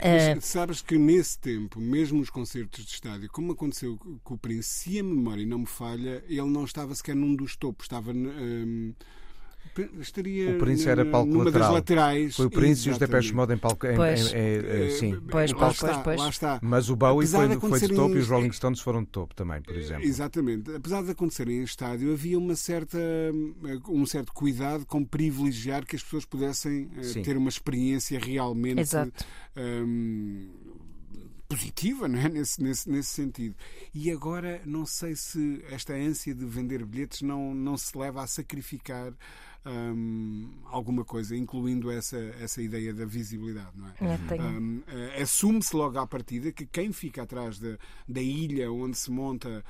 [0.03, 0.41] Mas, uh...
[0.41, 4.99] Sabes que nesse tempo, mesmo os concertos de estádio, como aconteceu com o Prince, se
[4.99, 8.11] a memória não me falha, ele não estava sequer num dos topos, estava.
[8.13, 9.05] Um, P-
[10.01, 11.73] Estaria O Prince era palco numa das lateral.
[11.75, 12.37] laterais.
[12.37, 13.35] Foi o Prince e os Depeche Exatamente.
[13.35, 13.87] Mode em palco.
[13.87, 14.33] Em, Pois.
[14.33, 15.21] em- em- eh, sim.
[15.31, 16.21] Pois, lá pois, está, pois, pois.
[16.21, 16.61] Lá está.
[16.63, 19.09] Mas o Bowie Apesar foi, de foi de topo e os Rolling Stones foram de
[19.09, 20.05] topo também, por exemplo.
[20.05, 20.71] Exatamente.
[20.75, 22.99] Apesar de acontecerem em estádio, havia uma certa,
[23.89, 27.23] um certo cuidado com privilegiar que as pessoas pudessem eh, Sim.
[27.23, 29.25] ter uma experiência realmente Exato.
[29.57, 30.49] hum,
[31.49, 32.29] positiva, não é?
[32.31, 33.55] Nesse, nesse, nesse sentido.
[33.95, 38.27] E agora, não sei se esta ânsia de vender bilhetes não, não se leva a
[38.27, 39.13] sacrificar
[39.67, 43.93] hum, alguma coisa, incluindo essa, essa ideia da visibilidade, não é?
[44.01, 47.77] É, Hum, eh, Assume-se logo à partida que quem fica atrás da,
[48.09, 49.65] da ilha onde se monta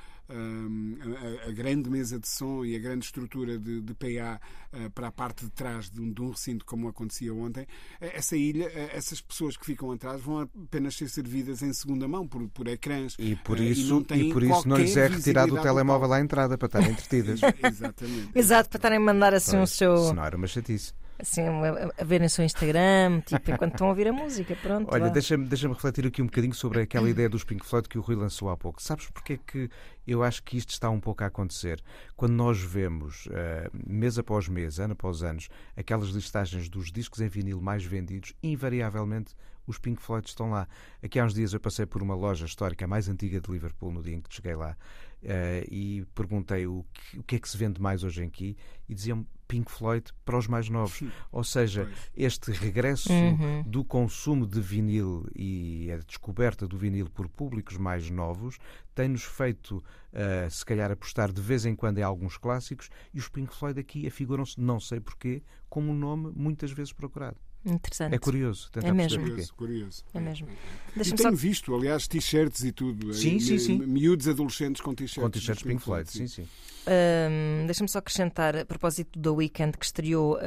[1.47, 4.39] a, grande mesa de som e a grande estrutura de, de PA
[4.71, 7.67] eh, para a parte de trás de um, de um recinto, como acontecia ontem,
[7.99, 12.07] eh, essa ilha, eh, essas pessoas que ficam atrás vão apenas ser servidas em segunda
[12.07, 13.15] mão por, por ecrãs.
[13.19, 16.19] E por eh, isso, não e por isso não lhes é retirado o telemóvel à
[16.19, 17.41] entrada para estarem entretidas.
[17.63, 18.29] Exatamente.
[18.33, 19.97] Exato, para estarem a mandar assim o Pois, seu.
[19.97, 20.93] Senão era uma chatice.
[21.19, 24.55] Assim, a, verem o seu Instagram, tipo, enquanto estão a ouvir a música.
[24.55, 24.89] Pronto.
[24.91, 28.01] Olha, deixa-me deixa refletir aqui um bocadinho sobre aquela ideia dos Pink Floyd que o
[28.01, 28.81] Rui lançou há pouco.
[28.81, 29.69] Sabes porque é que
[30.05, 31.81] eu acho que isto está um pouco a acontecer?
[32.15, 37.27] Quando nós vemos, eh, mês após mês, ano após anos, aquelas listagens dos discos em
[37.27, 40.67] vinil mais vendidos, invariavelmente os Pink Floyd estão lá.
[41.01, 44.03] Aqui há uns dias eu passei por uma loja histórica mais antiga de Liverpool, no
[44.03, 44.75] dia em que cheguei lá,
[45.23, 48.57] eh, e perguntei o que, o que é que se vende mais hoje aqui,
[48.89, 51.03] e diziam Pink Floyd para os mais novos.
[51.31, 52.11] Ou seja, Pois.
[52.15, 53.61] este regresso Uhum.
[53.67, 58.57] do consumo de vinil e a descoberta do vinil por públicos mais novos
[58.95, 63.29] tem-nos feito, eh, se calhar, apostar de vez em quando em alguns clássicos e os
[63.29, 67.37] Pink Floyd aqui afiguram-se, não sei porquê, como um nome muitas vezes procurado.
[67.65, 68.13] Interessante.
[68.13, 68.69] É curioso.
[68.81, 69.21] É mesmo.
[69.23, 70.03] Curioso, curioso.
[70.13, 70.47] É mesmo.
[70.49, 71.35] E Deixa-me tenho só.
[71.35, 73.13] visto, aliás, t-shirts e tudo.
[73.13, 73.77] Sim, aí, sim, sim.
[73.79, 75.23] Miúdos adolescentes com t-shirts.
[75.23, 76.47] Com t-shirts Pink Floyd, sim, sim.
[76.87, 80.37] Hum, Deixa-me só acrescentar, a propósito do Weekend, que estreou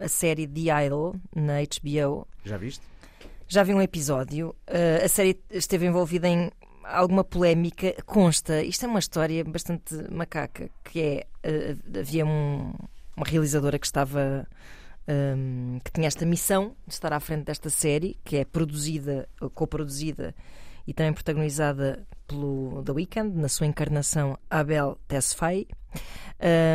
[0.00, 2.28] a série The Idol na HBO.
[2.44, 2.82] Já viste?
[3.48, 4.50] Já vi um episódio.
[4.68, 6.50] Uh, a série esteve envolvida em
[6.84, 7.94] alguma polémica.
[8.04, 12.72] Consta, isto é uma história bastante macaca, que é uh, havia um-
[13.16, 14.46] uma realizadora que estava
[15.08, 20.34] um, que tinha esta missão de estar à frente desta série, que é produzida, co-produzida
[20.86, 25.66] e também protagonizada pelo The Weeknd, na sua encarnação Abel Tesfaye,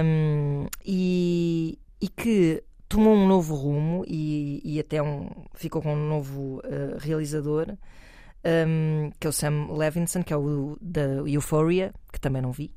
[0.04, 6.08] um, e, e que tomou um novo rumo e, e até um, ficou com um
[6.08, 7.68] novo uh, realizador,
[8.68, 12.74] um, que é o Sam Levinson, que é o da Euphoria, que também não vi.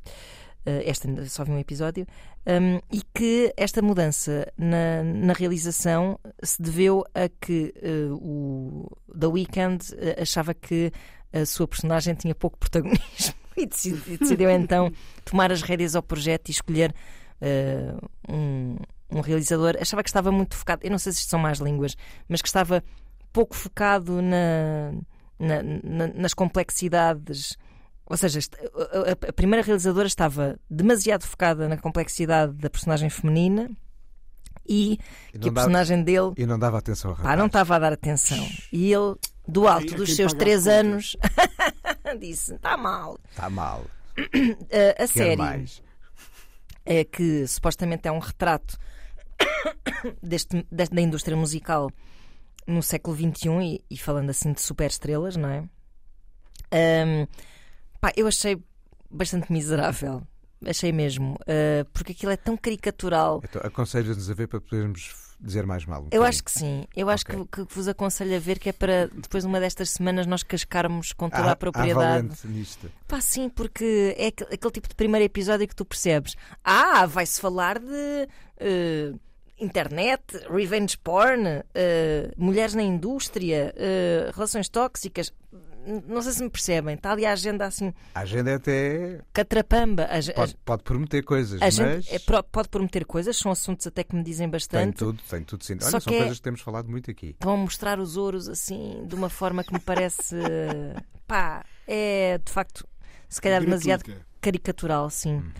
[0.66, 2.06] Uh, esta só vi um episódio,
[2.46, 9.26] um, e que esta mudança na, na realização se deveu a que uh, o The
[9.26, 10.90] Weeknd uh, achava que
[11.30, 14.90] a sua personagem tinha pouco protagonismo e decidiu, decidiu então
[15.22, 16.94] tomar as rédeas ao projeto e escolher
[17.42, 18.76] uh, um,
[19.10, 19.76] um realizador.
[19.78, 21.94] Achava que estava muito focado, eu não sei se isto são más línguas,
[22.26, 22.82] mas que estava
[23.34, 24.92] pouco focado na,
[25.38, 27.58] na- na- nas complexidades.
[28.06, 33.70] Ou seja, a, a- a primeira realizadora estava demasiado focada na complexidade da personagem feminina
[34.66, 34.98] e
[35.32, 37.38] E que a dava, personagem dele e não dava atenção ao pá, rapaz.
[37.38, 38.46] não estava a dar atenção.
[38.72, 39.14] E ele,
[39.48, 41.16] do alto Quem- dos seus três anos,
[42.20, 43.18] disse: está mal.
[43.30, 43.84] Está mal.
[44.20, 45.82] A Quer série mais.
[46.84, 48.76] é que supostamente é um retrato
[50.22, 51.90] deste, deste- da indústria musical
[52.66, 55.64] no século XXI e, e falando assim de superestrelas, não é?
[56.72, 57.26] Ahm,
[58.04, 58.60] pá, eu achei
[59.10, 60.22] bastante miserável.
[60.66, 61.34] Achei mesmo.
[61.42, 63.40] uh, porque aquilo é tão caricatural.
[63.44, 66.00] Então, aconselho-nos a ver para podermos dizer mais mal.
[66.00, 66.28] um Eu bocadinho.
[66.28, 66.84] acho que sim.
[66.96, 67.46] Eu acho Ok.
[67.50, 71.12] que, que vos aconselho a ver que é para depois, numa destas semanas, nós cascarmos
[71.12, 72.28] com toda a propriedade.
[72.44, 72.90] há nisto.
[73.08, 76.34] Pá, sim, porque é aquele, aquele tipo de primeiro episódio que tu percebes.
[76.62, 79.12] Ah, vai-se falar de eh,
[79.58, 83.74] internet, revenge porn, eh, mulheres na indústria,
[84.34, 85.30] relações tóxicas.
[86.06, 86.94] Não sei se me percebem.
[86.94, 90.04] Está ali a agenda assim, A agenda é até catrapamba.
[90.04, 92.18] A, a- pode, pode prometer coisas, a mas gente é
[92.50, 94.96] pode prometer coisas, são assuntos até que me dizem tem bastante.
[94.96, 95.76] tudo, tem tudo sim.
[95.80, 97.36] Só Olha, são que é- coisas que temos falado muito aqui.
[97.40, 100.36] Vão mostrar os ouros assim, de uma forma que me parece.
[101.26, 102.86] pá, é de facto,
[103.28, 104.04] se calhar demasiado
[104.40, 105.36] caricatural, sim.
[105.36, 105.52] Uhum.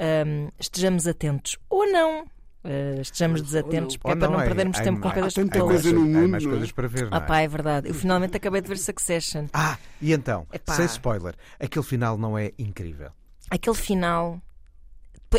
[0.00, 1.56] Um, estejamos atentos.
[1.68, 2.24] Ou não.
[2.64, 5.58] Uh, estejamos desatentos, porque Ou é para não é- perdermos há- tempo com coisas tanta
[5.58, 5.82] Há tolas.
[5.82, 6.54] coisa no mais- há mundo, mais não é?
[6.54, 7.26] coisas para ver, não Ah, é?
[7.26, 7.88] pá, é verdade.
[7.88, 9.46] Eu finalmente acabei de ver Succession.
[9.52, 10.74] Ah, e então, Epá.
[10.74, 13.10] sem spoiler, aquele final não é incrível.
[13.50, 14.40] Aquele final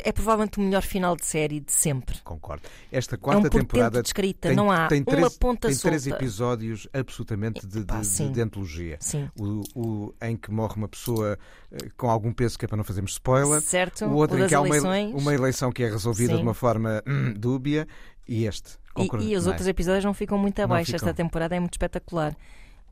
[0.04, 2.20] é provavelmente o melhor final de série de sempre.
[2.24, 2.64] Concordo.
[2.92, 5.76] Esta É um quarta temporada de escrita, tem, não há tem uma três, ponta tem
[5.76, 5.88] solta.
[5.90, 8.32] três episódios absolutamente de, Epá, de, sim.
[8.32, 8.98] de antologia.
[9.00, 9.30] Sim.
[9.40, 11.38] O, o- em que morre uma pessoa
[11.72, 13.62] eh, com algum peso, que é para não fazermos spoiler.
[13.62, 14.06] Certo?
[14.06, 14.78] O outro O em que há uma,
[15.14, 16.38] uma eleição que é resolvida Sim.
[16.38, 17.88] de uma forma hum, dúbia.
[18.28, 18.74] E este.
[18.74, 19.54] E, Concordo, e os não é?
[19.54, 20.92] outros episódios não ficam muito abaixo.
[20.92, 20.98] ficam.
[21.10, 22.36] Esta temporada é muito espetacular.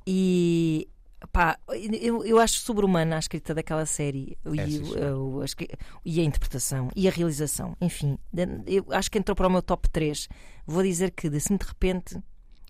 [0.06, 0.88] E
[1.32, 1.58] pá,
[2.02, 4.80] eu, eu acho sobre-humana a escrita daquela série É, e,
[5.14, 5.70] o- escri-
[6.06, 7.76] e a interpretação e a realização.
[7.82, 8.18] Enfim,
[8.66, 10.28] eu acho que entrou para o meu top 3.
[10.66, 12.18] Vou dizer que, assim de repente,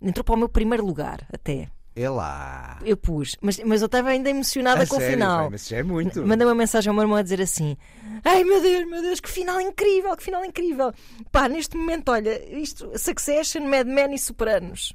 [0.01, 1.69] entrou para o meu primeiro lugar até.
[1.95, 2.77] É lá.
[2.85, 5.37] Eu pus, mas, mas eu estava ainda emocionada A com sério, o final.
[5.39, 6.23] vai, mas já é muito.
[6.27, 7.75] Mandei uma mensagem ao meu irmão a dizer assim:
[8.23, 10.93] Ai meu Deus, meu Deus, que final incrível, que final incrível.
[11.31, 14.93] Pá, neste momento, olha, isto, Succession, Mad Men e Sopranos.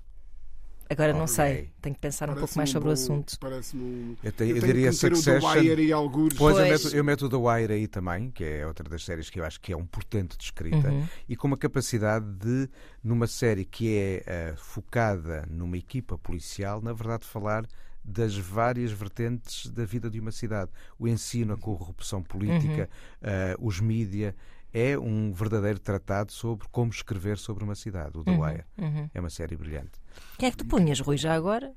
[0.93, 3.39] Agora não sei, tenho que pensar um pouco mais sobre o bom- assunto.
[3.39, 4.17] Parece-me um.
[4.23, 5.49] Eu, te- eu tenho diria o The Succession.
[5.51, 6.37] Wire e algures.
[6.39, 9.31] Pois, eu meto, eu meto o The Wire aí também, que é outra das séries
[9.31, 11.07] que eu acho que é um portento de escrita, Uhum.
[11.29, 12.69] e com uma capacidade de,
[13.03, 17.67] numa série que é eh, focada numa equipa policial, na verdade falar
[18.05, 20.71] das várias vertentes da vida de uma cidade.
[20.99, 22.91] O ensino, a corrupção política,
[23.23, 24.35] eh, os mídia.
[24.75, 28.17] É um verdadeiro tratado sobre como escrever sobre uma cidade.
[28.19, 28.65] O The Wire.
[28.79, 29.11] Uhum.
[29.13, 29.93] É uma série brilhante.
[30.39, 31.73] Quem é que tu punhas, Rui, já agora?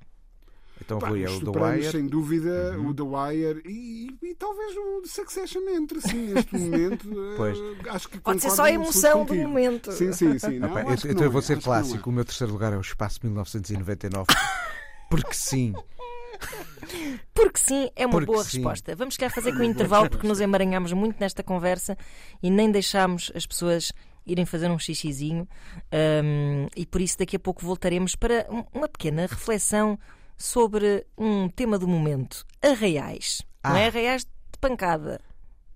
[0.82, 1.92] Então, Pá, Rui, é o The Wire.
[1.92, 2.90] sem dúvida, Uhum.
[2.90, 7.08] o The Wire e, e talvez o Succession entre, sim, neste momento.
[7.32, 7.58] eh, Pois.
[7.90, 9.92] Acho que Pode ser só a emoção do momento.
[9.94, 10.60] Sim, sim, sim.
[10.60, 11.62] Não, Ah, pá, eu- então eu vou é, ser é.
[11.62, 12.10] clássico.
[12.10, 14.28] O meu terceiro lugar é o Espaço 1999.
[15.10, 15.74] Porque sim.
[17.34, 18.58] Porque sim, é uma Porque boa sim.
[18.58, 18.96] resposta.
[18.96, 21.98] Vamos querer fazer com o intervalo porque nos emaranhámos muito nesta conversa
[22.42, 23.92] e nem deixámos as pessoas
[24.26, 25.48] irem fazer um xixizinho.
[26.24, 29.98] Hum, e por isso daqui a pouco voltaremos para um- uma pequena reflexão
[30.38, 33.42] sobre um tema do momento: arraiais.
[33.64, 33.80] Não Ah.
[33.80, 35.20] é arraiais de pancada,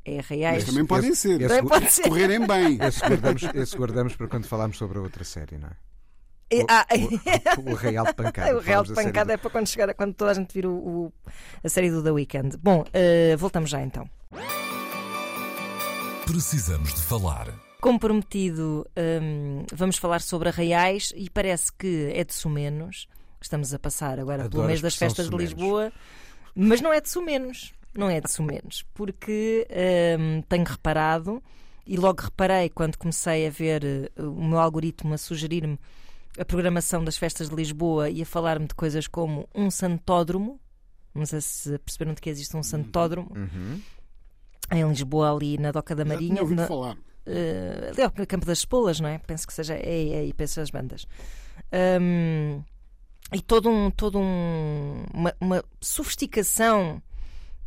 [0.06, 0.64] é arraiais.
[0.64, 1.42] Mas também podem esse- ser.
[1.42, 2.04] esse- Também pode ser.
[2.04, 2.78] Correrem bem.
[2.82, 5.89] Esse guardamos, esse guardamos para quando falarmos sobre a outra série, não é?
[6.52, 6.86] É- ah,
[7.58, 8.56] O, o Real de Pancada.
[8.58, 10.66] o real de série pancada do- é para quando chegar, quando toda a gente vir
[10.66, 11.14] o, o-
[11.64, 12.58] a série do The Weeknd.
[12.58, 14.10] Bom, eh, voltamos já então.
[16.26, 17.48] Precisamos de falar.
[17.82, 18.86] Como prometido,
[19.22, 23.08] hum, vamos falar sobre arraiais e parece que é de Sumenos.
[23.42, 25.54] Estamos a passar agora pelo Adoro a mês das festas de Sumenos.
[25.54, 25.94] Lisboa,
[26.54, 27.74] mas não é de Sumenos.
[27.96, 29.66] Não é de Sumenos, porque
[30.20, 31.42] hum, tenho reparado
[31.88, 35.80] e logo reparei quando comecei a ver eh, o meu algoritmo a sugerir-me
[36.38, 40.60] a programação das festas de Lisboa e a falar-me de coisas como um santódromo.
[41.14, 43.82] Não sei se perceberam de que existe um santódromo Uhum.
[44.72, 46.30] em Lisboa, ali na Doca da Já Marinha.
[46.32, 46.96] tinha ouvido na- falar.
[47.28, 49.18] Uh, ali ao Campo das Espolas, não é?
[49.20, 49.74] Penso que seja.
[49.76, 51.06] É, é aí, penso as bandas.
[52.02, 52.64] Um,
[53.32, 57.02] e todo um, todo um, uma, uma sofisticação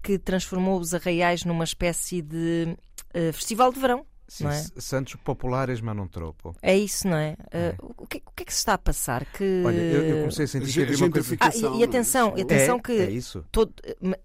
[0.03, 2.77] que transformou os arraiais numa espécie de
[3.15, 4.05] uh, festival de verão.
[4.33, 4.65] Sim, Não é?
[4.79, 6.57] Santos populares, mas não tropo.
[6.63, 7.37] É isso, não é?
[7.79, 9.27] Uh, o, que, o que é que se está a passar?
[9.27, 9.63] Que...
[9.63, 11.37] Olha, eu, eu comecei a sentir que havia uma coisa.
[11.39, 12.41] Ah, e, e atenção, é?
[12.41, 13.45] atenção é, que é isso.
[13.53, 13.75] todo,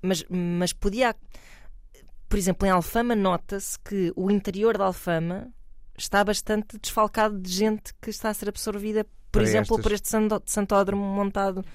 [0.02, 1.14] mas, mas podia.
[2.30, 5.50] Por exemplo, em Alfama nota-se que o interior da Alfama
[5.98, 9.92] está bastante desfalcado de gente que está a ser absorvida, por Para exemplo, estas- por
[9.92, 11.66] este santódromo montado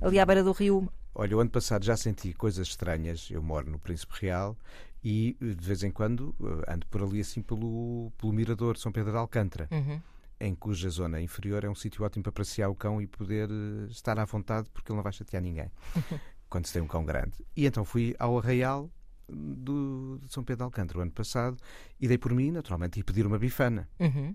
[0.00, 0.90] ali à beira do rio.
[1.14, 3.28] Olha, o ano passado já senti coisas estranhas.
[3.30, 4.56] Eu moro no Príncipe Real
[5.02, 9.12] e de vez em quando eh, ando por ali assim pelo, pelo Mirador São Pedro
[9.12, 10.00] de Alcântara, Uhum.
[10.40, 13.86] em cuja zona inferior é um sítio ótimo para passear o cão e poder eh,
[13.90, 15.70] estar à vontade porque ele não vai chatear ninguém
[16.50, 17.44] quando se tem um cão grande.
[17.56, 18.90] E então fui ao Arraial
[19.28, 21.56] do, de São Pedro de Alcântara o ano passado
[22.00, 23.88] e dei por mim, naturalmente, e pedir uma bifana.
[24.00, 24.34] Uhum.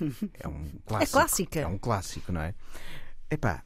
[0.40, 1.12] É um clássico.
[1.12, 1.60] clássica.
[1.60, 2.54] É um clássico, não é?
[3.30, 3.62] Epá,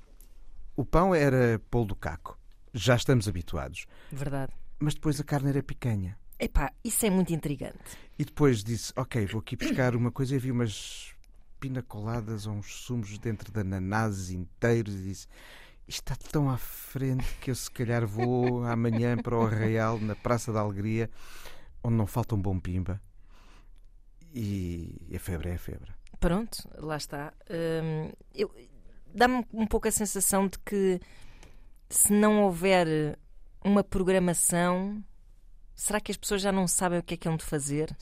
[0.74, 2.36] o pão era polo do caco.
[2.74, 3.86] Já estamos habituados.
[4.10, 4.52] Verdade.
[4.78, 6.18] Mas depois a carne era picanha.
[6.38, 7.78] Epá, isso é muito intrigante.
[8.18, 11.14] E depois disse, ok, vou aqui buscar uma coisa e vi umas
[11.58, 15.26] pinacoladas ou uns sumos dentro de ananases inteiros e disse,
[15.88, 20.14] isto está tão à frente que eu se calhar vou amanhã para o Arraial, na
[20.14, 21.08] Praça da Alegria,
[21.82, 23.00] onde não falta um bom pimba.
[24.34, 25.90] E a febre é a febre.
[26.20, 27.32] Pronto, lá está.
[27.50, 28.52] Hum, eu-
[29.14, 31.00] Dá-me um pouco a sensação de que
[31.88, 33.18] se não houver
[33.64, 35.02] uma programação,
[35.74, 37.94] será que as pessoas já não sabem o que é que hão de fazer?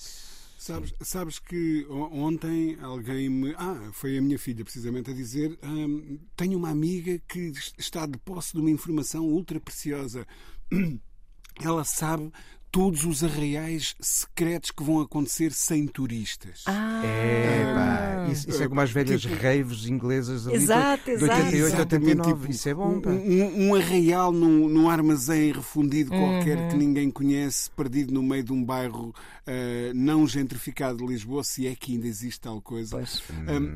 [0.59, 3.55] Sabes, sabes que ontem alguém me.
[3.59, 8.07] Ah, foi a minha filha precisamente a dizer: hum, Tenho uma amiga que es- está
[8.07, 10.27] de posse de uma informação ultra preciosa.
[11.63, 12.33] Ela sabe
[12.75, 16.65] todos os arraiais secretos que vão acontecer sem turistas.
[16.67, 21.11] Ah, É, pá, isso, isso é como as velhas Tipo- raves inglesas ali Exato, de
[21.13, 21.33] exato.
[21.33, 22.33] 88, Exatamente, 89.
[22.41, 23.11] tipo, isso é bom, pá.
[23.11, 26.69] Um, um- arraial num, num armazém refundido qualquer Uhum.
[26.71, 29.15] que ninguém conhece, perdido no meio de um bairro
[29.47, 29.53] ah,
[29.95, 32.97] não gentrificado de Lisboa, se é que ainda existe tal coisa.
[32.97, 33.23] Pois.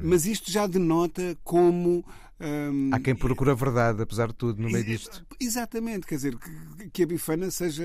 [0.02, 2.04] Mas isto já denota como.
[2.40, 5.24] Ah, Há quem procura a verdade, apesar de tudo, no meio disto.
[5.40, 7.84] Exatamente, quer dizer, que, que a bifana seja.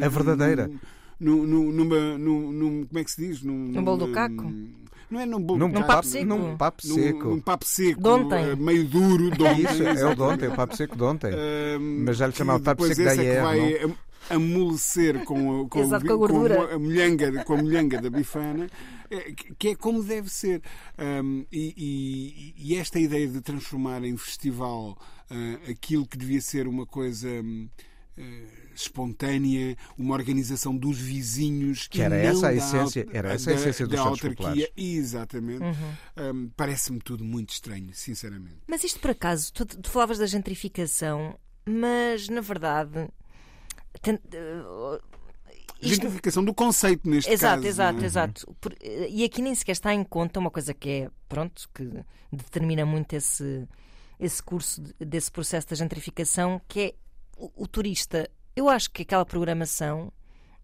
[0.00, 0.70] ah, A verdadeira.
[1.20, 3.42] num- num- numa, num, num- como é que se diz?
[3.42, 4.52] Num, Num bolo do caco?
[5.10, 5.86] Não é num bolo Num caco.
[5.86, 6.24] papo seco?
[6.26, 7.28] Num papo seco.
[7.28, 8.00] Num papo seco.
[8.02, 8.44] De ontem.
[8.50, 9.30] eh, Meio duro.
[9.30, 11.30] De ontem, Isso, é o de ontem, o papo seco de ontem.
[11.34, 13.94] Ahm, Mas já lhe chamava papo seco da é IR, vai am-
[14.30, 16.74] amolecer com, a- com, Exato, com a gordura.
[16.74, 18.70] a molhanga, com a molhanga da bifana, eh,
[19.36, 20.62] que que é como deve ser.
[20.98, 24.96] Ahm, e, e- e esta ideia de transformar em festival
[25.30, 27.28] ah, aquilo que devia ser uma coisa.
[27.28, 27.68] hum,
[28.16, 28.44] eh,
[28.74, 33.60] espontânea, uma organização dos vizinhos Que era e essa a essência- era essa a da-
[33.60, 34.30] essência dos da autarquia.
[34.36, 34.68] Populares.
[34.76, 35.64] Exatamente.
[36.16, 38.56] Hum, Parece-me tudo muito estranho, sinceramente.
[38.66, 43.08] Mas isto por acaso, tu, tu falavas da gentrificação, mas na verdade.
[45.88, 47.66] Gentrificação do conceito neste Exato, caso.
[47.68, 48.04] exato, é?
[48.04, 48.56] exato.
[48.60, 51.90] Por- eh, e aqui nem sequer está em conta uma coisa que é, pronto, que
[52.32, 53.66] determina muito esse,
[54.18, 56.94] esse curso, de- desse processo da gentrificação, que é
[57.36, 58.28] o, o turista.
[58.54, 60.12] Eu acho que aquela programação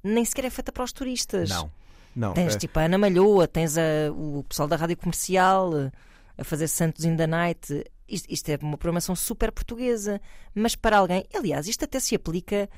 [0.05, 1.51] nem sequer é feita para os turistas.
[1.51, 1.71] Não.
[2.15, 2.33] Não.
[2.35, 5.91] Tens eh, tipo a Ana Malhoa, tens a- o pessoal da rádio comercial eh,
[6.37, 7.85] a fazer Santos in the Night.
[8.09, 10.21] Isto, isto é uma programação super portuguesa,
[10.55, 12.69] mas para alguém, aliás, isto até se aplica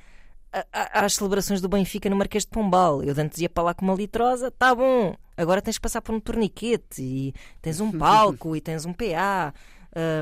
[0.53, 3.03] a- às celebrações do Benfica no Marquês de Pombal.
[3.03, 6.15] Eu antes ia para lá com uma litrosa, tá bom, agora tens que passar por
[6.15, 9.55] um torniquete e tens um palco e tens um PA.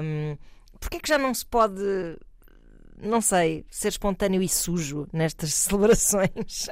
[0.03, 0.37] Hum,
[0.81, 1.83] Porquê que já não se pode,
[3.03, 6.68] não sei, ser espontâneo e sujo nestas celebrações?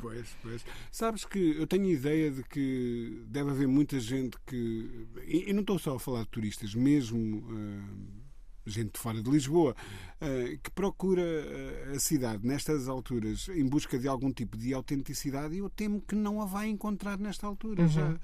[0.00, 0.64] Pois, pois.
[0.90, 5.06] Sabes que eu tenho a ideia de que deve haver muita gente que.
[5.26, 8.21] E, não estou só a falar de turistas, mesmo ah,
[8.66, 9.74] gente fora de Lisboa,
[10.20, 10.26] ah,
[10.62, 15.68] que procura ah, a cidade nestas alturas em busca de algum tipo de autenticidade eu
[15.70, 18.16] temo que não a vai encontrar nesta altura já.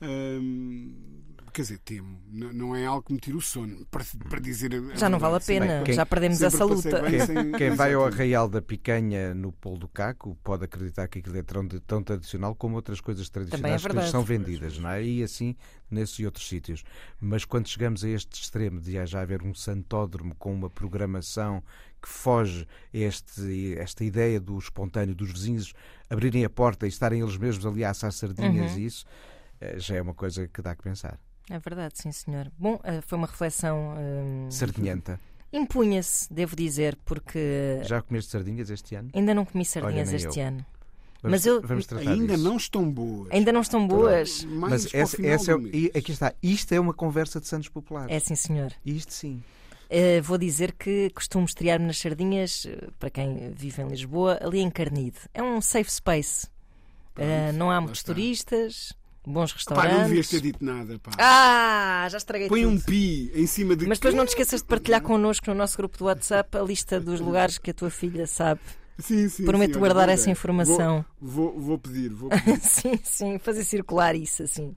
[0.00, 0.94] Ahm,
[1.58, 2.20] quer dizer, temo.
[2.30, 3.84] Não é algo que me tire o sono.
[3.90, 7.02] Para, para dizer Já não vale a pena, sempre- quem- já perdemos essa luta.
[7.02, 8.04] bem Quem, sem- quem vai ao.
[8.06, 12.54] Arraial da Picanha no Polo do Caco pode acreditar que aquilo é tão, tão tradicional
[12.54, 15.02] como outras coisas tradicionais que é lhes são vendidas, não é?
[15.04, 15.56] E assim
[15.90, 16.84] nesses e outros sítios.
[17.20, 21.62] Mas quando chegamos a este extremo de já haver um santódromo com uma programação
[22.00, 25.72] que foge a este, esta ideia do espontâneo, dos vizinhos
[26.08, 28.78] abrirem a porta e estarem eles mesmos ali a assar sardinhas Uhum.
[28.78, 29.04] e isso,
[29.60, 31.18] eh, já é uma coisa que dá que pensar.
[31.50, 32.50] É verdade, sim, senhor.
[32.58, 33.94] Bom, eh, foi uma reflexão.
[33.98, 35.18] hum, Sardinhenta.
[35.52, 39.08] Impunha-se, devo dizer, porque Já comeste sardinhas este ano?
[39.14, 40.46] ainda não comi sardinhas nem este eu.
[40.46, 40.66] ano.
[41.22, 41.62] Vamos, Mas eu-
[42.06, 42.44] Ainda disso.
[42.44, 43.28] não estão boas.
[43.32, 44.44] Ainda não estão boas.
[44.44, 46.32] Mais Mas o essa, essa é, e aqui está.
[46.42, 48.14] Isto é uma conversa de Santos Populares.
[48.14, 48.72] É sim, senhor.
[48.86, 49.42] Isto sim.
[49.90, 54.60] Eh, vou dizer que costumo estrear-me nas sardinhas, eh, para quem vive em Lisboa, ali
[54.60, 55.16] em Carnide.
[55.34, 56.46] É um safe space.
[57.16, 58.12] Eh, não há muitos está.
[58.14, 58.92] turistas,
[59.28, 59.98] bons Pá, restaurantes.
[59.98, 61.10] não devias ter dito nada, pá.
[61.18, 62.72] Ah, já estraguei Põe tudo.
[62.74, 63.86] um pi em cima de.
[63.86, 66.98] Mas depois não te esqueças de partilhar connosco no nosso grupo do WhatsApp a lista
[66.98, 68.60] dos lugares que a tua filha sabe.
[69.00, 71.04] Sim, sim, Prometo sim, guardar essa informação.
[71.20, 72.58] Vou, vou, vou pedir, vou pedir.
[72.66, 74.74] sim, sim, fazer circular isso assim.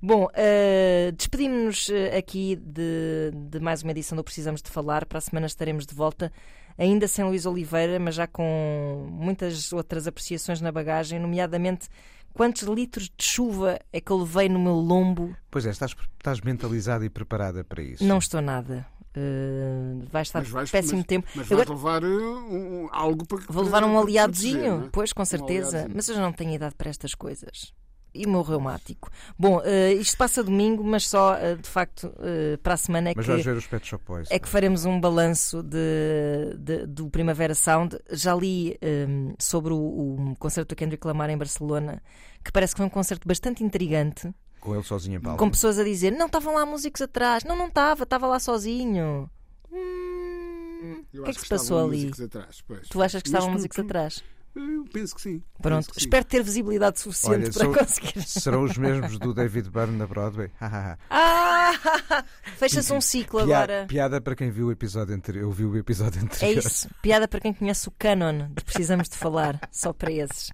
[0.00, 5.04] Bom, eh, despedimos-nos eh, aqui de, de mais uma edição do Precisamos de Falar.
[5.04, 6.32] Para a semana estaremos de volta,
[6.78, 11.88] ainda sem Luís Oliveira, mas já com muitas outras apreciações na bagagem, nomeadamente
[12.34, 15.34] quantos litros de chuva é que eu levei no meu lombo.
[15.50, 18.04] Pois é, estás, estás mentalizada e preparada para isso.
[18.04, 18.86] Não estou nada.
[19.14, 21.26] Eh, vai estar Mas vais- péssimo mas- tempo.
[21.34, 23.38] Mas vais levar uh, um- um- algo para.
[23.48, 24.88] Vou levar um aliadozinho, é?
[24.92, 25.68] pois, com Um certeza.
[25.70, 25.92] aliadozinho.
[25.96, 27.72] mas eu já não tenho idade para estas coisas.
[28.20, 29.08] E o meu reumático.
[29.38, 33.12] Bom, eh, isto passa domingo, mas só, eh, de facto, eh, para a semana é
[33.16, 34.28] Mas que, vais ver os Pet Shop Boys.
[34.30, 37.98] é que faremos um balanço de, de- do Primavera Sound.
[38.10, 39.06] Já li eh,
[39.38, 42.02] sobre o, o concerto do Kendrick Lamar em Barcelona,
[42.44, 45.38] que parece que foi um concerto bastante intrigante, Com ele sozinho em palco.
[45.38, 49.30] com pessoas a dizer: não estavam lá músicos atrás, não, não estava, estava lá sozinho.
[49.72, 52.10] Hum, o que é acho que se passou ali?
[52.24, 52.88] atrás, pois.
[52.88, 54.24] Tu achas que Mas estavam músicos tu- atrás?
[54.60, 55.42] Eu penso que sim.
[55.62, 56.00] Pronto, que sim.
[56.00, 58.22] espero ter visibilidade suficiente Olha, para são- conseguir.
[58.26, 60.50] Serão os mesmos do David Byrne na Broadway.
[60.60, 60.96] Ah!
[62.56, 63.86] Fecha-se um ciclo Pia- agora.
[63.88, 65.42] Piada para quem viu o episódio anterior.
[65.44, 66.64] Eu vi o episódio É anterior.
[66.64, 66.88] isso.
[67.00, 69.60] Piada para quem conhece o canon de Precisamos de Falar.
[69.70, 70.50] Só para esses.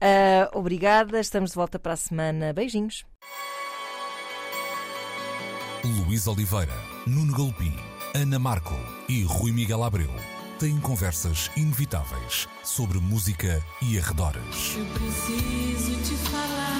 [0.00, 1.20] Ah, obrigada.
[1.20, 2.52] Estamos de volta para a semana.
[2.52, 3.04] Beijinhos.
[5.84, 6.72] Luís Oliveira,
[7.06, 7.74] Nuno Galpim,
[8.14, 8.74] Ana Marco
[9.08, 10.10] e Rui Miguel Abreu
[10.62, 14.76] têm conversas inevitáveis sobre música e arredores.
[14.76, 16.78] Eu preciso te falar.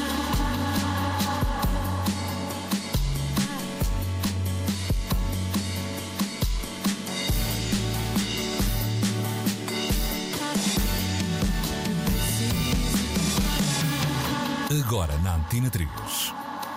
[14.86, 15.90] Agora na Antena 3.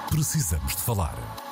[0.09, 1.44] Precisamos de falar.